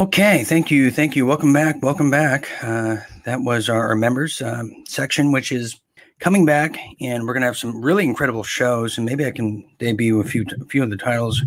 [0.00, 1.26] Okay, thank you, thank you.
[1.26, 2.48] Welcome back, welcome back.
[2.62, 5.78] Uh, that was our, our members um, section, which is
[6.20, 8.96] coming back, and we're to have some really incredible shows.
[8.96, 11.42] And maybe I can debut a few, a few of the titles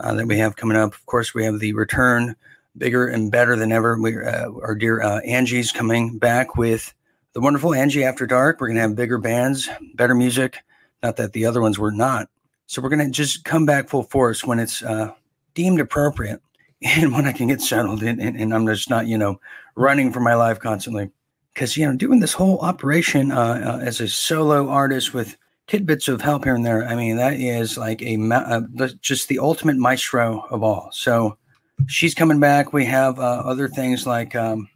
[0.00, 0.92] uh, that we have coming up.
[0.92, 2.36] Of course, we have the return,
[2.76, 3.98] bigger and better than ever.
[3.98, 6.92] We, uh, our dear uh, Angie's coming back with
[7.34, 8.60] the wonderful Angie After Dark.
[8.60, 10.58] We're going to have bigger bands, better music.
[11.02, 12.28] Not that the other ones were not.
[12.66, 15.12] So we're going to just come back full force when it's uh,
[15.54, 16.40] deemed appropriate
[16.82, 19.40] and when I can get settled in, and, and I'm just not, you know,
[19.74, 21.10] running for my life constantly.
[21.52, 26.08] Because, you know, doing this whole operation uh, uh, as a solo artist with tidbits
[26.08, 28.62] of help here and there, I mean, that is like a uh,
[29.00, 30.88] just the ultimate maestro of all.
[30.92, 31.38] So
[31.86, 32.72] she's coming back.
[32.72, 34.68] We have uh, other things like um,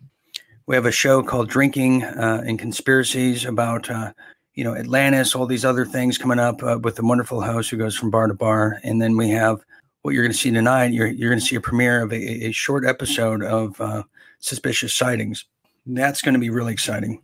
[0.68, 4.12] we have a show called Drinking uh, and Conspiracies about, uh,
[4.52, 7.96] you know, Atlantis, all these other things coming up with the wonderful host who goes
[7.96, 8.78] from bar to bar.
[8.84, 9.60] And then we have
[10.02, 12.46] what you're going to see tonight, you're, you're going to see a premiere of a,
[12.48, 14.02] a short episode of uh,
[14.40, 15.46] suspicious sightings.
[15.86, 17.22] That's going to be really exciting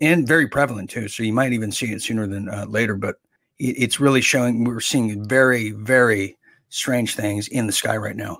[0.00, 1.08] and very prevalent too.
[1.08, 3.16] So you might even see it sooner than uh, later, but
[3.58, 6.38] it, it's really showing we're seeing very, very
[6.70, 8.38] strange things in the sky right now.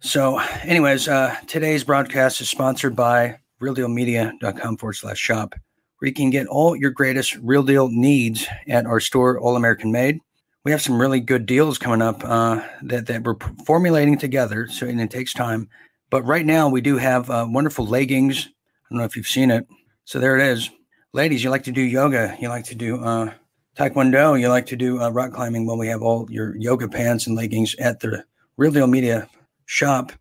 [0.00, 5.54] So, anyways, uh, today's broadcast is sponsored by realdealmedia.com forward slash shop,
[5.98, 9.90] where you can get all your greatest real deal needs at our store, All American
[9.90, 10.20] Made
[10.64, 14.68] we have some really good deals coming up uh, that that we're formulating together.
[14.68, 15.68] So and it takes time,
[16.10, 18.46] but right now we do have uh, wonderful leggings.
[18.46, 19.66] I don't know if you've seen it.
[20.04, 20.70] So there it is,
[21.12, 21.42] ladies.
[21.42, 22.36] You like to do yoga?
[22.40, 23.32] You like to do uh,
[23.76, 24.38] taekwondo?
[24.38, 25.66] You like to do uh, rock climbing?
[25.66, 28.24] Well, we have all your yoga pants and leggings at the
[28.56, 29.28] Real Deal Media
[29.66, 30.12] shop.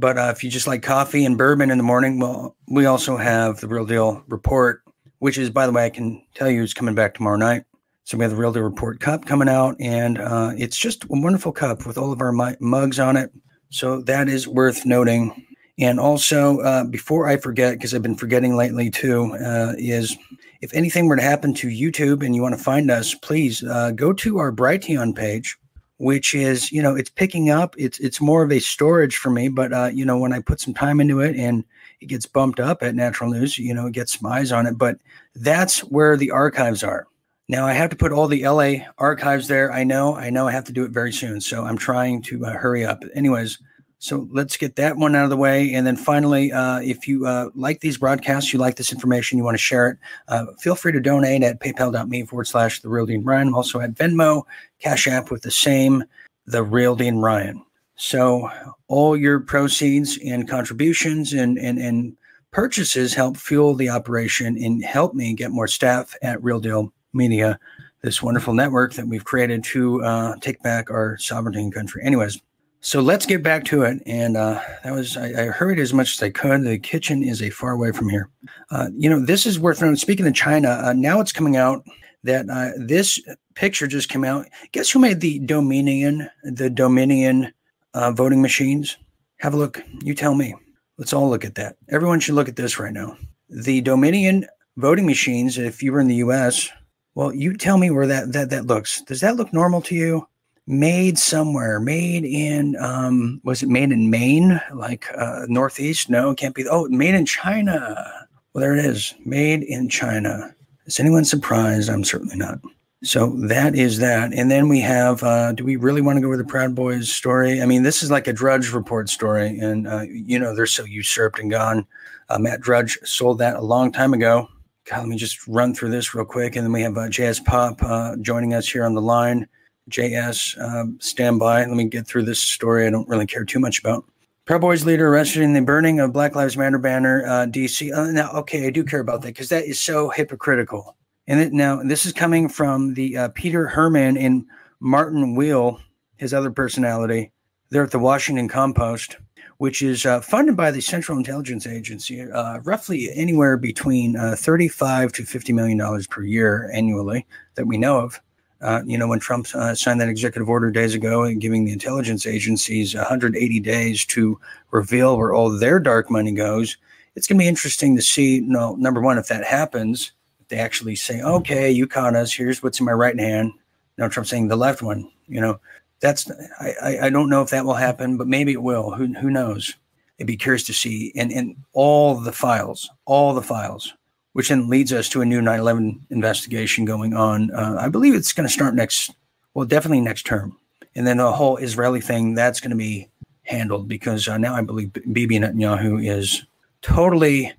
[0.00, 3.18] But uh, if you just like coffee and bourbon in the morning, well, we also
[3.18, 4.82] have the Real Deal Report,
[5.18, 7.64] which is, by the way, I can tell you, is coming back tomorrow night.
[8.04, 11.08] So we have the Real Deal Report cup coming out, and uh, it's just a
[11.10, 13.30] wonderful cup with all of our mugs on it.
[13.68, 15.46] So that is worth noting.
[15.78, 20.16] And also, uh, before I forget, because I've been forgetting lately too, uh, is
[20.62, 23.90] if anything were to happen to YouTube and you want to find us, please uh,
[23.92, 25.56] go to our Brighteon page,
[26.00, 27.74] which is you know it's picking up.
[27.76, 30.58] It's it's more of a storage for me, but uh, you know when I put
[30.58, 31.62] some time into it and
[32.00, 34.78] it gets bumped up at Natural News, you know it gets some eyes on it.
[34.78, 34.96] But
[35.34, 37.06] that's where the archives are.
[37.48, 39.72] Now I have to put all the LA archives there.
[39.72, 41.40] I know, I know I have to do it very soon.
[41.40, 43.02] So I'm trying to uh, hurry up.
[43.14, 43.58] Anyways,
[44.02, 45.74] so let's get that one out of the way.
[45.74, 49.44] And then finally, uh, if you uh, like these broadcasts, you like this information, you
[49.44, 49.98] want to share it,
[50.28, 53.48] uh, feel free to donate at paypal.me forward slash the real Dean Ryan.
[53.48, 54.44] I'm also at Venmo,
[54.80, 56.02] Cash App with the same,
[56.46, 57.62] the real Dean Ryan.
[57.96, 58.50] So
[58.88, 62.16] all your proceeds and contributions and, and, and
[62.52, 67.60] purchases help fuel the operation and help me get more staff at Real Deal Media,
[68.00, 72.02] this wonderful network that we've created to uh, take back our sovereignty and country.
[72.02, 72.40] Anyways,
[72.80, 74.02] so let's get back to it.
[74.06, 76.64] And uh, that was, I, I, hurried as much as I could.
[76.64, 78.30] The kitchen is a far away from here.
[78.70, 79.96] Uh, you know, this is worth noting.
[79.96, 81.84] Speaking of China, uh, now it's coming out
[82.24, 83.18] that uh, this
[83.54, 84.46] picture just came out.
[84.72, 87.52] Guess who made the Dominion, the Dominion
[87.94, 88.96] uh, voting machines?
[89.38, 89.82] Have a look.
[90.02, 90.54] You tell me.
[90.96, 91.76] Let's all look at that.
[91.88, 93.16] Everyone should look at this right now.
[93.48, 96.70] The Dominion voting machines, if you were in the US,
[97.14, 99.02] well, you tell me where that that that looks.
[99.02, 100.28] Does that look normal to you?
[100.70, 106.08] Made somewhere, made in um, was it made in Maine, like uh, Northeast?
[106.08, 106.64] No, it can't be.
[106.68, 108.28] Oh, made in China.
[108.52, 110.54] Well, there it is, made in China.
[110.86, 111.90] Is anyone surprised?
[111.90, 112.60] I'm certainly not.
[113.02, 114.32] So that is that.
[114.32, 117.10] And then we have, uh, do we really want to go with the Proud Boys
[117.10, 117.60] story?
[117.60, 119.58] I mean, this is like a Drudge Report story.
[119.58, 121.86] And, uh, you know, they're so usurped and gone.
[122.28, 124.48] Uh, Matt Drudge sold that a long time ago.
[124.88, 126.54] God, let me just run through this real quick.
[126.54, 129.48] And then we have uh, JS Pop uh, joining us here on the line.
[129.90, 131.64] JS, um, stand by.
[131.64, 134.04] Let me get through this story I don't really care too much about.
[134.46, 137.96] Proud Boys leader arrested in the burning of Black Lives Matter banner, uh, DC.
[137.96, 140.96] Uh, now, okay, I do care about that because that is so hypocritical.
[141.28, 144.44] And it, now this is coming from the uh, Peter Hermann and
[144.80, 145.80] Martin Weil,
[146.16, 147.30] his other personality.
[147.70, 149.18] They're at the Washington Compost,
[149.58, 155.12] which is uh, funded by the Central Intelligence Agency, uh, roughly anywhere between uh, 35
[155.12, 158.20] to 50 million dollars per year annually that we know of.
[158.60, 161.72] Uh, you know, when Trump uh, signed that executive order days ago and giving the
[161.72, 164.38] intelligence agencies 180 days to
[164.70, 166.76] reveal where all their dark money goes,
[167.14, 168.36] it's going to be interesting to see.
[168.36, 172.14] You no, know, number one, if that happens, if they actually say, "Okay, you caught
[172.14, 172.32] us.
[172.32, 173.52] Here's what's in my right hand."
[173.98, 175.10] No, Trump saying the left one.
[175.26, 175.60] You know,
[176.00, 176.30] that's
[176.60, 178.92] I, I, I don't know if that will happen, but maybe it will.
[178.92, 179.74] Who who knows?
[180.20, 181.12] I'd be curious to see.
[181.16, 183.94] And and all the files, all the files
[184.32, 187.50] which then leads us to a new 9/11 investigation going on.
[187.50, 189.10] Uh, I believe it's going to start next,
[189.54, 190.56] well, definitely next term,
[190.94, 193.08] and then the whole Israeli thing that's going to be
[193.42, 196.44] handled because uh, now I believe Bibi Netanyahu is
[196.82, 197.52] totally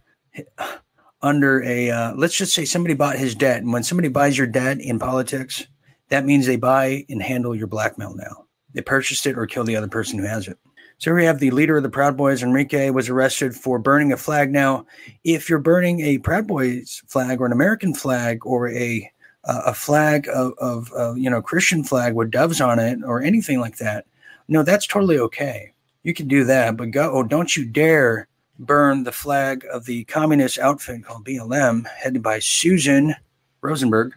[1.22, 1.92] under a.
[1.92, 5.00] Uh, let's just say somebody bought his debt, and when somebody buys your debt in
[5.00, 5.68] politics,
[6.10, 8.46] that means they buy and handle your blackmail now.
[8.74, 10.58] They purchased it or kill the other person who has it.
[11.02, 14.12] So here we have the leader of the Proud Boys, Enrique, was arrested for burning
[14.12, 14.52] a flag.
[14.52, 14.86] Now,
[15.24, 19.12] if you're burning a Proud Boys flag or an American flag or a
[19.44, 23.20] uh, a flag of, of uh, you know Christian flag with doves on it or
[23.20, 24.06] anything like that,
[24.48, 25.74] no, that's totally okay.
[26.04, 28.28] You can do that, but go, oh, don't you dare
[28.60, 33.16] burn the flag of the communist outfit called BLM, headed by Susan
[33.62, 34.14] Rosenberg,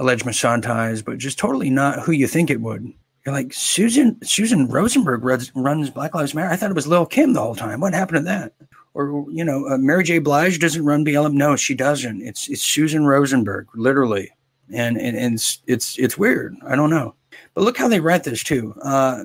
[0.00, 2.92] alleged Masson ties, but just totally not who you think it would.
[3.24, 6.50] You're like Susan Susan Rosenberg runs, runs Black Lives Matter.
[6.50, 7.80] I thought it was Lil Kim the whole time.
[7.80, 8.52] What happened to that?
[8.92, 10.18] Or you know, uh, Mary J.
[10.18, 11.32] Blige doesn't run BLM.
[11.32, 12.20] No, she doesn't.
[12.20, 14.30] It's it's Susan Rosenberg, literally,
[14.72, 16.54] and and, and it's, it's it's weird.
[16.66, 17.14] I don't know,
[17.54, 18.74] but look how they write this too.
[18.82, 19.24] Uh,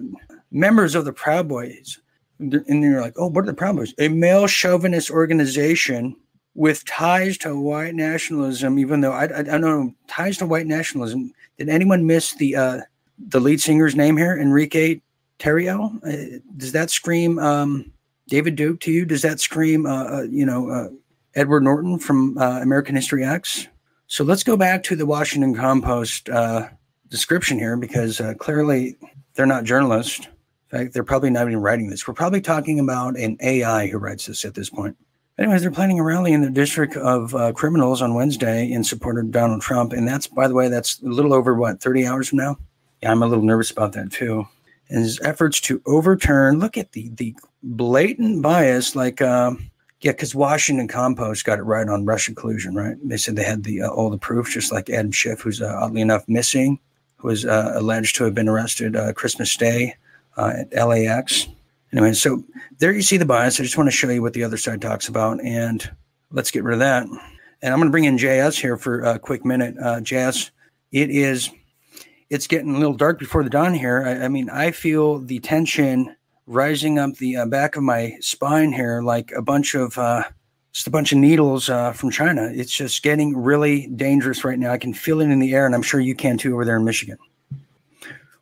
[0.50, 2.00] members of the Proud Boys,
[2.40, 3.94] and you're like, oh, what are the Proud Boys?
[4.00, 6.16] A male chauvinist organization
[6.56, 8.80] with ties to white nationalism.
[8.80, 11.34] Even though I, I, I don't know ties to white nationalism.
[11.58, 12.80] Did anyone miss the uh,
[13.28, 15.02] the lead singer's name here, Enrique
[15.40, 15.96] Tarrio.
[16.04, 17.92] Uh, does that scream um,
[18.28, 19.06] David Duke to you?
[19.06, 20.88] Does that scream, uh, uh, you know, uh,
[21.36, 23.68] Edward Norton from uh, American History X?
[24.08, 26.30] So let's go back to the Washington Compost
[27.10, 28.98] description here because clearly
[29.36, 30.20] they're not journalists.
[30.72, 32.08] In fact, they're probably not even writing this.
[32.08, 34.96] We're probably talking about an AI who writes this at this point.
[35.40, 39.18] Anyways, they're planning a rally in the District of uh, Criminals on Wednesday in support
[39.18, 39.94] of Donald Trump.
[39.94, 42.58] And that's, by the way, that's a little over what, 30 hours from now?
[43.02, 44.48] Yeah, I'm a little nervous about that too.
[44.90, 49.70] And his efforts to overturn, look at the the blatant bias, like um,
[50.02, 52.96] yeah, because Washington Compost got it right on Russian collusion, right?
[53.04, 55.78] They said they had the uh, all the proof, just like Adam Schiff, who's uh,
[55.80, 56.80] oddly enough missing,
[57.18, 59.96] who was uh, alleged to have been arrested uh, Christmas Day
[60.38, 61.48] uh, at LAX.
[61.92, 62.44] Anyway, so
[62.78, 63.60] there you see the bias.
[63.60, 65.90] I just want to show you what the other side talks about, and
[66.32, 67.04] let's get rid of that.
[67.62, 69.76] And I'm going to bring in JS here for a quick minute.
[69.78, 70.52] Uh, JS,
[70.92, 71.50] it is
[72.30, 74.04] it's getting a little dark before the dawn here.
[74.06, 76.16] I, I mean, I feel the tension
[76.46, 80.24] rising up the uh, back of my spine here, like a bunch of uh,
[80.72, 82.50] just a bunch of needles uh, from China.
[82.54, 84.72] It's just getting really dangerous right now.
[84.72, 86.78] I can feel it in the air, and I'm sure you can too over there
[86.78, 87.18] in Michigan.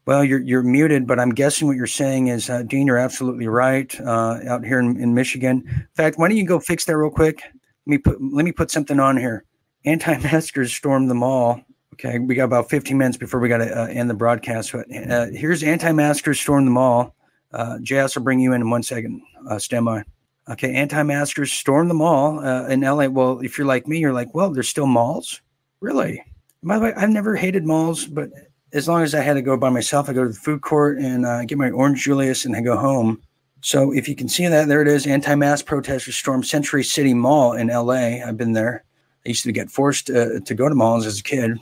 [0.05, 3.47] Well, you're you're muted, but I'm guessing what you're saying is, uh, Dean, you're absolutely
[3.47, 3.93] right.
[3.99, 5.63] Uh, out here in, in Michigan.
[5.67, 7.41] In fact, why don't you go fix that real quick?
[7.43, 9.43] Let me put let me put something on here.
[9.85, 11.61] Anti-maskers stormed the mall
[11.99, 14.71] Okay, we got about 15 minutes before we got to uh, end the broadcast.
[14.71, 17.15] But uh, here's anti-maskers storm the mall.
[17.51, 19.19] Uh, JS will bring you in in one second.
[19.49, 20.03] Uh, stand by.
[20.47, 23.07] Okay, anti-maskers storm the mall uh, in LA.
[23.07, 25.41] Well, if you're like me, you're like, well, there's still malls.
[25.79, 26.23] Really?
[26.61, 28.29] By the way, I've never hated malls, but
[28.73, 30.99] as long as I had to go by myself, I go to the food court
[30.99, 33.23] and uh, get my orange Julius and I go home.
[33.61, 35.07] So if you can see that, there it is.
[35.07, 38.23] Anti-mask protesters storm Century City Mall in LA.
[38.23, 38.83] I've been there.
[39.25, 41.57] I used to get forced uh, to go to malls as a kid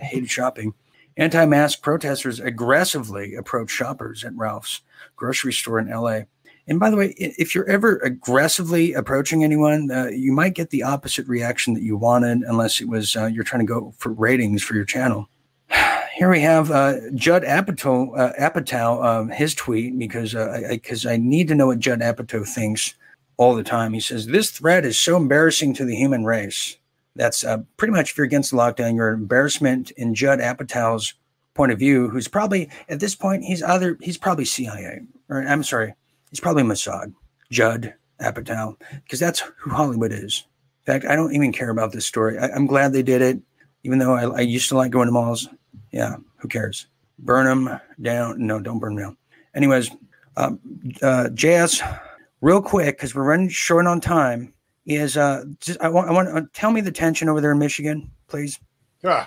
[0.00, 0.74] hated shopping.
[1.16, 4.82] Anti mask protesters aggressively approached shoppers at Ralph's
[5.16, 6.20] grocery store in LA.
[6.68, 10.82] And by the way, if you're ever aggressively approaching anyone, uh, you might get the
[10.82, 14.62] opposite reaction that you wanted, unless it was uh, you're trying to go for ratings
[14.62, 15.28] for your channel.
[16.16, 20.34] Here we have uh, Judd Apatow, uh, Apatow um, his tweet, because
[20.68, 22.94] because uh, I, I, need to know what Judd Apatow thinks
[23.36, 23.92] all the time.
[23.92, 26.76] He says, This threat is so embarrassing to the human race.
[27.16, 31.14] That's uh, pretty much if you're against the lockdown, you're embarrassment in Judd Apatow's
[31.54, 35.62] point of view, who's probably at this point he's either he's probably CIA or I'm
[35.62, 35.94] sorry,
[36.30, 37.12] he's probably Mossad.
[37.50, 40.44] Judd Apatow, because that's who Hollywood is.
[40.86, 42.38] In fact, I don't even care about this story.
[42.38, 43.40] I, am glad they did it,
[43.82, 45.48] even though I, I, used to like going to malls.
[45.90, 46.86] Yeah, who cares?
[47.18, 48.44] Burn them down.
[48.44, 49.16] No, don't burn them down.
[49.54, 49.90] Anyways,
[50.36, 50.60] Um,
[51.02, 52.00] uh, JS,
[52.40, 54.52] real quick, because we're running short on time,
[54.86, 57.58] is uh, just, I want, I want uh, tell me the tension over there in
[57.58, 58.58] Michigan, please.
[59.02, 59.26] Yeah.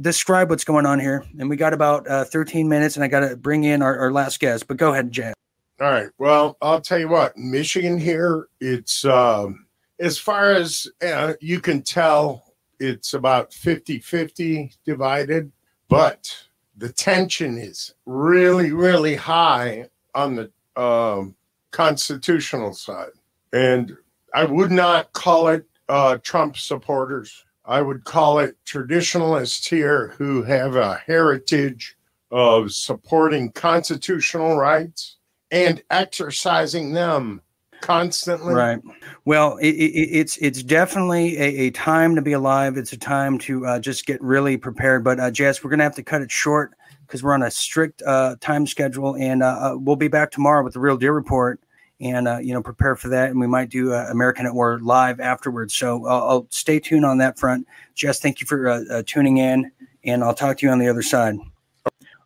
[0.00, 1.24] Describe what's going on here.
[1.38, 4.12] And we got about uh, 13 minutes, and I got to bring in our, our
[4.12, 5.32] last guest, but go ahead, JS.
[5.80, 6.08] All right.
[6.18, 9.66] Well, I'll tell you what, Michigan here, it's um,
[10.00, 12.44] as far as uh, you can tell,
[12.80, 15.50] it's about 50 50 divided,
[15.88, 16.36] but
[16.76, 21.34] the tension is really, really high on the um,
[21.70, 23.10] constitutional side.
[23.52, 23.96] And
[24.34, 27.44] I would not call it uh, Trump supporters.
[27.64, 31.96] I would call it traditionalists here who have a heritage
[32.30, 35.16] of supporting constitutional rights
[35.50, 37.42] and exercising them
[37.80, 38.54] constantly.
[38.54, 38.80] Right.
[39.24, 42.76] Well, it, it, it's it's definitely a, a time to be alive.
[42.76, 45.04] It's a time to uh, just get really prepared.
[45.04, 46.72] But uh, Jess, we're gonna have to cut it short
[47.06, 50.62] because we're on a strict uh, time schedule, and uh, uh, we'll be back tomorrow
[50.62, 51.60] with the Real Deal Report,
[52.00, 53.30] and uh, you know prepare for that.
[53.30, 55.74] And we might do uh, American at War live afterwards.
[55.74, 57.66] So uh, I'll stay tuned on that front.
[57.94, 59.70] Jess, thank you for uh, uh, tuning in,
[60.04, 61.36] and I'll talk to you on the other side.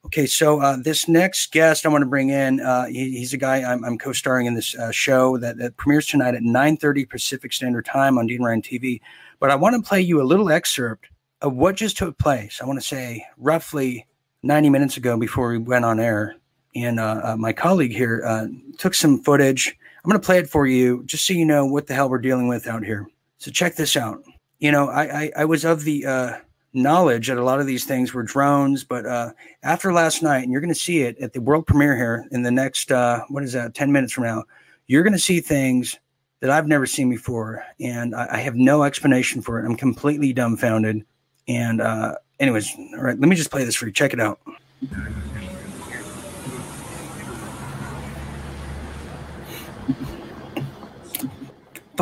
[0.06, 2.58] Okay, so uh, this next guest I want to bring in,
[2.90, 6.42] he, he's a guy I'm, I'm co-starring in this show that, that premieres tonight at
[6.42, 9.00] 9:30 Pacific Standard Time on Dean Ryan TV.
[9.38, 11.06] But I want to play you a little excerpt
[11.40, 12.60] of what just took place.
[12.60, 14.06] I want to say roughly
[14.42, 16.36] 90 minutes ago before we went on air,
[16.74, 18.46] and uh, uh, my colleague here uh,
[18.78, 19.76] took some footage.
[20.04, 22.18] I'm going to play it for you just so you know what the hell we're
[22.18, 23.06] dealing with out here.
[23.38, 24.22] So check this out.
[24.58, 26.38] You know, I I, I was of the uh,
[26.72, 29.04] knowledge that a lot of these things were drones, but
[29.62, 32.42] after last night, and you're going to see it at the world premiere here in
[32.42, 32.90] the next
[33.28, 34.44] what is that, 10 minutes from now,
[34.86, 35.98] you're going to see things
[36.42, 39.64] that I've never seen before, and I, I have no explanation for it.
[39.64, 41.04] I'm completely dumbfounded.
[41.46, 43.92] And uh, anyways, all right, let me just play this for you.
[43.92, 44.40] Check it out.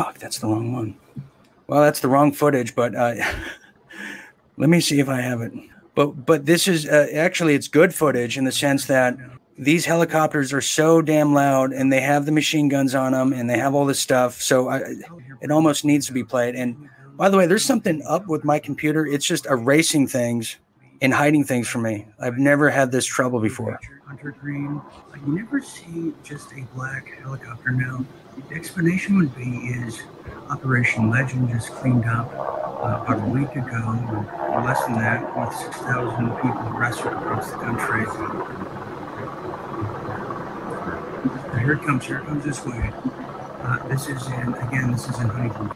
[0.01, 0.95] Fuck, that's the wrong one.
[1.67, 3.13] Well, that's the wrong footage, but uh,
[4.57, 5.53] let me see if I have it.
[5.93, 9.15] But but this is uh, actually it's good footage in the sense that
[9.59, 13.47] these helicopters are so damn loud and they have the machine guns on them and
[13.47, 14.41] they have all this stuff.
[14.41, 14.79] So I,
[15.39, 16.55] it almost needs to be played.
[16.55, 19.05] And by the way, there's something up with my computer.
[19.05, 20.57] It's just erasing things
[21.01, 22.07] and hiding things from me.
[22.19, 23.79] I've never had this trouble before.
[24.07, 24.81] Hunter Green,
[25.27, 28.03] you never see just a black helicopter now.
[28.37, 30.01] The explanation would be is
[30.49, 35.53] Operation Legend just cleaned up uh, about a week ago, or less than that, with
[35.57, 38.05] 6,000 people arrested across the country.
[41.59, 42.91] Here it comes, here it comes this way.
[43.61, 45.71] Uh, this is in, again, this is in Huntington.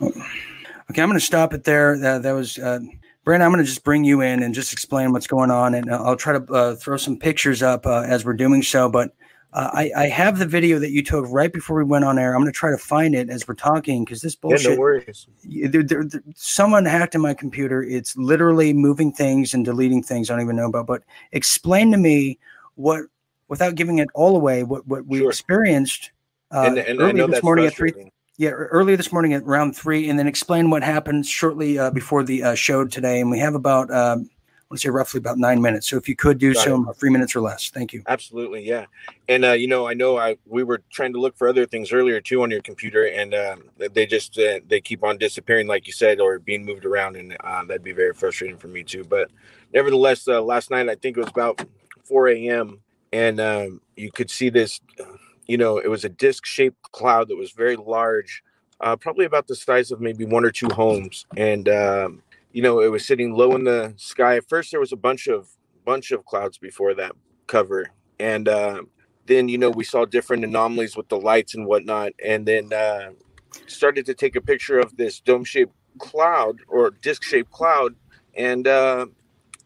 [0.00, 1.98] Okay, I'm going to stop it there.
[1.98, 2.78] That, that was, uh,
[3.26, 5.74] I'm going to just bring you in and just explain what's going on.
[5.74, 8.88] And I'll try to uh, throw some pictures up uh, as we're doing so.
[8.88, 9.15] But
[9.56, 12.34] uh, I, I have the video that you took right before we went on air.
[12.34, 14.70] I'm going to try to find it as we're talking because this Yeah, bullshit.
[14.72, 15.26] no worries.
[15.44, 17.82] there- there- there- someone hacked in my computer.
[17.82, 20.86] It's literally moving things and deleting things I don't even know about.
[20.86, 21.02] But
[21.32, 22.38] explain to me
[22.74, 23.04] what,
[23.48, 25.30] without giving it all away, what what we Sure.
[25.30, 26.10] experienced
[26.52, 27.92] uh, and and know this morning at three.
[28.38, 31.90] Yeah, ear- earlier this morning at round three, and then explain what happened shortly uh,
[31.90, 33.20] before the uh, show today.
[33.20, 34.28] And we have about, um,
[34.70, 35.88] want to say roughly about nine minutes.
[35.88, 36.96] So if you could do Got so, it.
[36.96, 37.70] three minutes or less.
[37.70, 38.02] Thank you.
[38.08, 38.86] Absolutely, yeah.
[39.28, 41.92] And uh, you know, I know I we were trying to look for other things
[41.92, 45.86] earlier too on your computer, and um, they just uh, they keep on disappearing, like
[45.86, 49.04] you said, or being moved around, and uh, that'd be very frustrating for me too.
[49.04, 49.30] But
[49.72, 51.64] nevertheless, uh, last night I think it was about
[52.04, 52.80] 4 a.m.
[53.12, 54.80] and um, you could see this.
[55.46, 58.42] You know, it was a disc-shaped cloud that was very large,
[58.80, 62.22] uh, probably about the size of maybe one or two homes, and um,
[62.56, 64.38] you know, it was sitting low in the sky.
[64.38, 65.46] At first, there was a bunch of
[65.84, 67.12] bunch of clouds before that
[67.46, 68.80] cover, and uh,
[69.26, 73.10] then you know we saw different anomalies with the lights and whatnot, and then uh,
[73.66, 77.94] started to take a picture of this dome-shaped cloud or disc-shaped cloud,
[78.32, 79.04] and uh,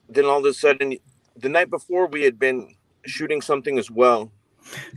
[0.09, 0.97] then all of a sudden,
[1.37, 2.75] the night before we had been
[3.07, 4.33] shooting something as well.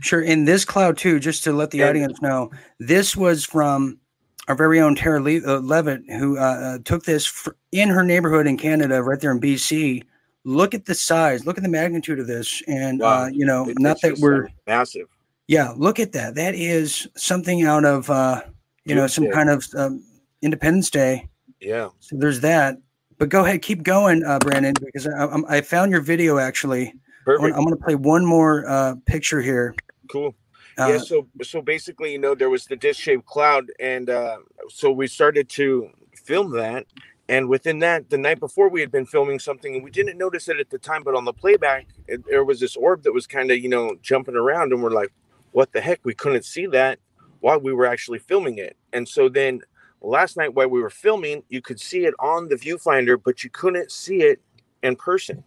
[0.00, 0.20] Sure.
[0.20, 4.00] In this cloud, too, just to let the And- audience know, this was from
[4.48, 8.04] our very own Tara Le- uh, Levitt, who uh, uh, took this fr- in her
[8.04, 10.02] neighborhood in Canada, right there in BC.
[10.44, 12.62] Look at the size, look at the magnitude of this.
[12.68, 13.24] And, Wow.
[13.24, 15.06] uh, you know, It- not that we're, uh, massive.
[15.48, 16.34] yeah, look at that.
[16.34, 18.42] That is something out of, uh,
[18.84, 20.02] you know, some kind of um,
[20.42, 21.28] Independence Day.
[21.60, 21.88] Yeah.
[22.00, 22.76] So there's that.
[23.16, 26.92] But go ahead, keep going, uh, Brandon, because I, I'm- I found your video actually.
[27.24, 27.44] Perfect.
[27.44, 27.56] I'm Perfect.
[27.64, 29.74] going to play one more uh, picture here.
[30.10, 30.34] Cool.
[30.78, 34.38] Uh, yeah so so basically you know there was the disc shaped cloud and uh
[34.68, 35.90] so we started to
[36.24, 36.86] film that
[37.28, 40.48] And within that, the night before, we had been filming something, and we didn't notice
[40.48, 41.02] it at the time.
[41.02, 43.96] But on the playback, it, there was this orb that was kind of, you know,
[44.02, 45.12] jumping around, and we're like,
[45.52, 46.98] "What the heck?" We couldn't see that
[47.40, 48.76] while we were actually filming it.
[48.92, 49.60] And so then
[50.02, 53.50] last night, while we were filming, you could see it on the viewfinder, but you
[53.50, 54.40] couldn't see it
[54.82, 55.44] in person.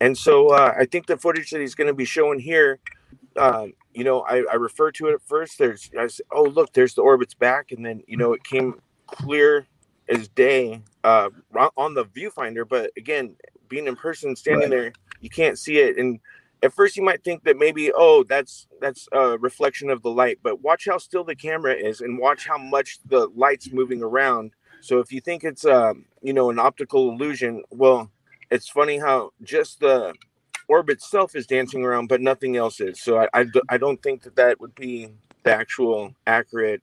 [0.00, 2.80] And so uh, I think the footage that he's going to be showing here,
[3.36, 5.58] um, you know, I, I referred to it at first.
[5.58, 8.80] There's, I said, oh look, there's the orbit's back, and then you know it came
[9.06, 9.66] clear
[10.08, 11.30] as day uh,
[11.76, 12.66] on the viewfinder.
[12.66, 13.34] But again,
[13.68, 14.78] being in person, standing right.
[14.78, 15.98] there, you can't see it.
[15.98, 16.20] And
[16.62, 20.38] at first, you might think that maybe, oh, that's that's a reflection of the light.
[20.44, 24.52] But watch how still the camera is, and watch how much the light's moving around.
[24.80, 28.12] So if you think it's, um, you know, an optical illusion, well,
[28.50, 30.14] it's funny how just the
[30.68, 33.00] orb itself is dancing around, but nothing else is.
[33.00, 35.08] So I, I, I don't think that that would be
[35.42, 36.82] the actual accurate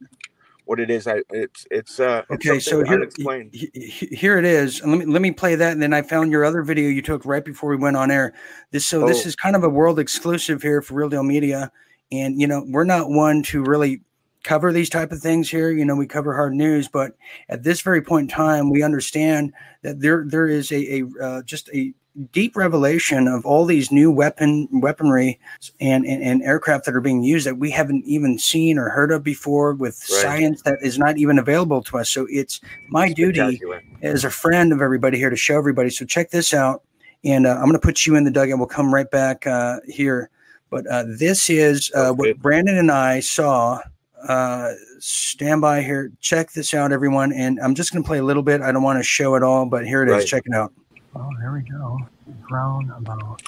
[0.65, 1.07] what it is.
[1.07, 2.57] I it's it's uh okay.
[2.57, 3.07] It's so here,
[3.53, 4.83] here it is.
[4.83, 7.25] let me let me play that, and then I found your other video you took
[7.25, 8.33] right before we went on air.
[8.71, 9.07] This so oh.
[9.07, 11.71] this is kind of a world exclusive here for Real Deal Media,
[12.11, 14.01] and you know we're not one to really
[14.43, 15.71] cover these type of things here.
[15.71, 17.15] You know, we cover hard news, but
[17.49, 21.41] at this very point in time, we understand that there there is a, a uh,
[21.43, 21.93] just a
[22.32, 25.39] deep revelation of all these new weapon weaponry
[25.80, 29.11] and, and, and, aircraft that are being used that we haven't even seen or heard
[29.11, 30.22] of before with right.
[30.22, 32.09] science that is not even available to us.
[32.09, 33.59] So it's my duty
[34.01, 35.89] as a friend of everybody here to show everybody.
[35.89, 36.84] So check this out.
[37.24, 38.59] And uh, I'm going to put you in the dugout.
[38.59, 40.30] We'll come right back uh, here.
[40.70, 43.80] But uh, this is uh, what Brandon and I saw
[44.28, 46.11] uh, stand by here.
[46.20, 47.32] Check this out, everyone.
[47.34, 48.61] And I'm just going to play a little bit.
[48.61, 50.22] I don't want to show it all, but here it right.
[50.22, 50.30] is.
[50.30, 50.72] Check it out.
[51.16, 51.99] Oh, there we go.
[52.41, 53.41] Grown about.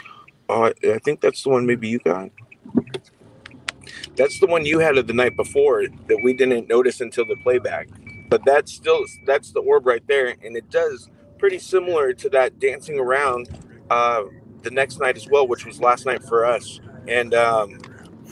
[0.49, 2.29] Oh, I think that's the one maybe you got.
[4.15, 7.35] That's the one you had of the night before that we didn't notice until the
[7.43, 7.89] playback.
[8.29, 12.59] But that's still that's the orb right there, and it does pretty similar to that
[12.59, 13.49] dancing around
[13.89, 14.23] uh,
[14.63, 16.79] the next night as well, which was last night for us.
[17.07, 17.79] And um,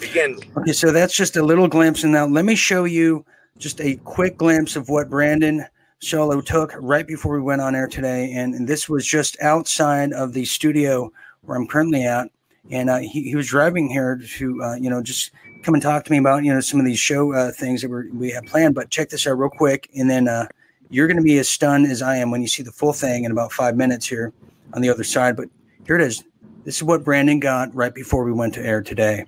[0.01, 0.38] again.
[0.57, 2.03] Okay, so that's just a little glimpse.
[2.03, 3.25] And now let me show you
[3.57, 5.65] just a quick glimpse of what Brandon
[6.05, 8.31] Solo took right before we went on air today.
[8.33, 12.29] And, and this was just outside of the studio where I'm currently at.
[12.69, 15.31] And uh, he, he was driving here to, uh, you know, just
[15.63, 17.89] come and talk to me about, you know, some of these show uh, things that
[17.89, 18.75] we we have planned.
[18.75, 19.89] But check this out real quick.
[19.95, 20.47] And then uh,
[20.89, 23.23] you're going to be as stunned as I am when you see the full thing
[23.23, 24.31] in about five minutes here
[24.73, 25.35] on the other side.
[25.35, 25.49] But
[25.87, 26.23] here it is.
[26.65, 29.25] This is what Brandon got right before we went to air today.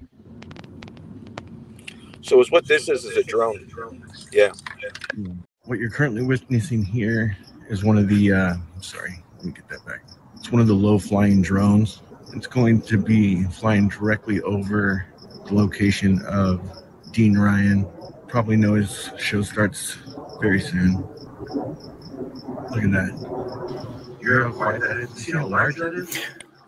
[2.22, 3.70] So is what this is is a drone.
[4.32, 4.52] Yeah.
[5.68, 7.38] What you're currently witnessing here
[7.70, 10.02] is one of the uh sorry, let me get that back.
[10.38, 12.02] It's one of the low flying drones.
[12.34, 15.06] It's going to be flying directly over
[15.46, 16.62] the location of
[17.12, 17.86] Dean Ryan.
[18.30, 19.98] Probably know his show starts
[20.40, 21.06] very soon.
[22.72, 24.18] Look at that.
[24.22, 25.10] You're quite that is.
[25.10, 26.18] See how large that is?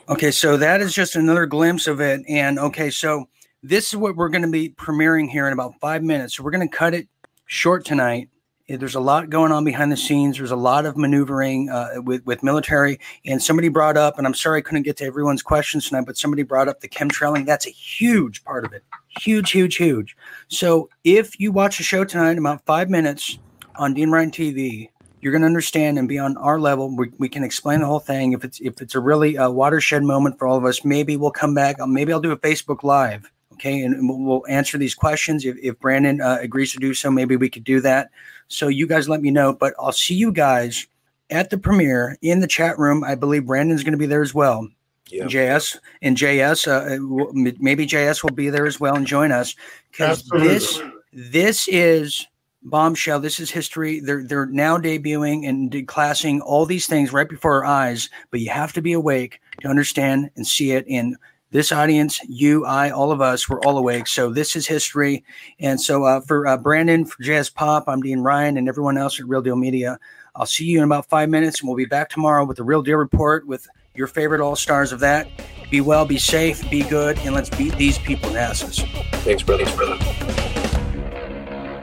[0.09, 2.21] Okay, so that is just another glimpse of it.
[2.27, 3.29] And okay, so
[3.63, 6.35] this is what we're going to be premiering here in about five minutes.
[6.35, 7.07] So we're going to cut it
[7.45, 8.27] short tonight.
[8.69, 10.37] Eh, there's a lot going on behind the scenes.
[10.37, 12.99] There's a lot of maneuvering uh, with with military.
[13.25, 16.17] And somebody brought up, and I'm sorry I couldn't get to everyone's questions tonight, but
[16.17, 17.45] somebody brought up the chemtrailing.
[17.45, 18.83] That's a huge part of it.
[19.19, 20.15] Huge, huge, huge.
[20.47, 23.39] So if you watch the show tonight, about five minutes
[23.75, 24.89] on Dean Ryan TV,
[25.21, 26.95] you're going to understand and be on our level.
[26.95, 28.33] We, we can explain the whole thing.
[28.33, 31.31] If it's if it's a really uh, watershed moment for all of us, maybe we'll
[31.31, 31.77] come back.
[31.85, 36.21] Maybe I'll do a Facebook Live Okay, and we'll answer these questions if, if Brandon
[36.21, 37.11] uh, agrees to do so.
[37.11, 38.09] Maybe we could do that.
[38.49, 39.53] So you guys let me know.
[39.53, 40.87] But I'll see you guys
[41.29, 43.03] at the premiere in the chat room.
[43.03, 44.67] I believe Brandon's going to be there as well.
[45.09, 45.25] Yeah.
[45.25, 49.55] JS and JS, uh, maybe JS will be there as well and join us
[49.91, 50.79] because this
[51.11, 52.27] this is
[52.63, 53.19] bombshell.
[53.19, 53.99] This is history.
[53.99, 58.09] They're they're now debuting and declassing all these things right before our eyes.
[58.29, 60.85] But you have to be awake to understand and see it.
[60.87, 61.15] And
[61.51, 64.07] this audience, you, I, all of us, we're all awake.
[64.07, 65.23] So this is history.
[65.59, 69.19] And so uh, for uh, Brandon, for Jazz Pop, I'm Dean Ryan, and everyone else
[69.19, 69.99] at Real Deal Media.
[70.35, 72.83] I'll see you in about five minutes, and we'll be back tomorrow with the Real
[72.83, 75.27] Deal Report with your favorite all stars of that.
[75.71, 78.79] Be well, be safe, be good, and let's beat these people in asses.
[79.23, 79.65] Thanks, brother.
[79.65, 79.95] Thanks, brother.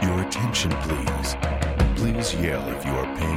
[0.07, 1.37] Your attention, please.
[1.97, 3.36] Please yell if you are paying attention.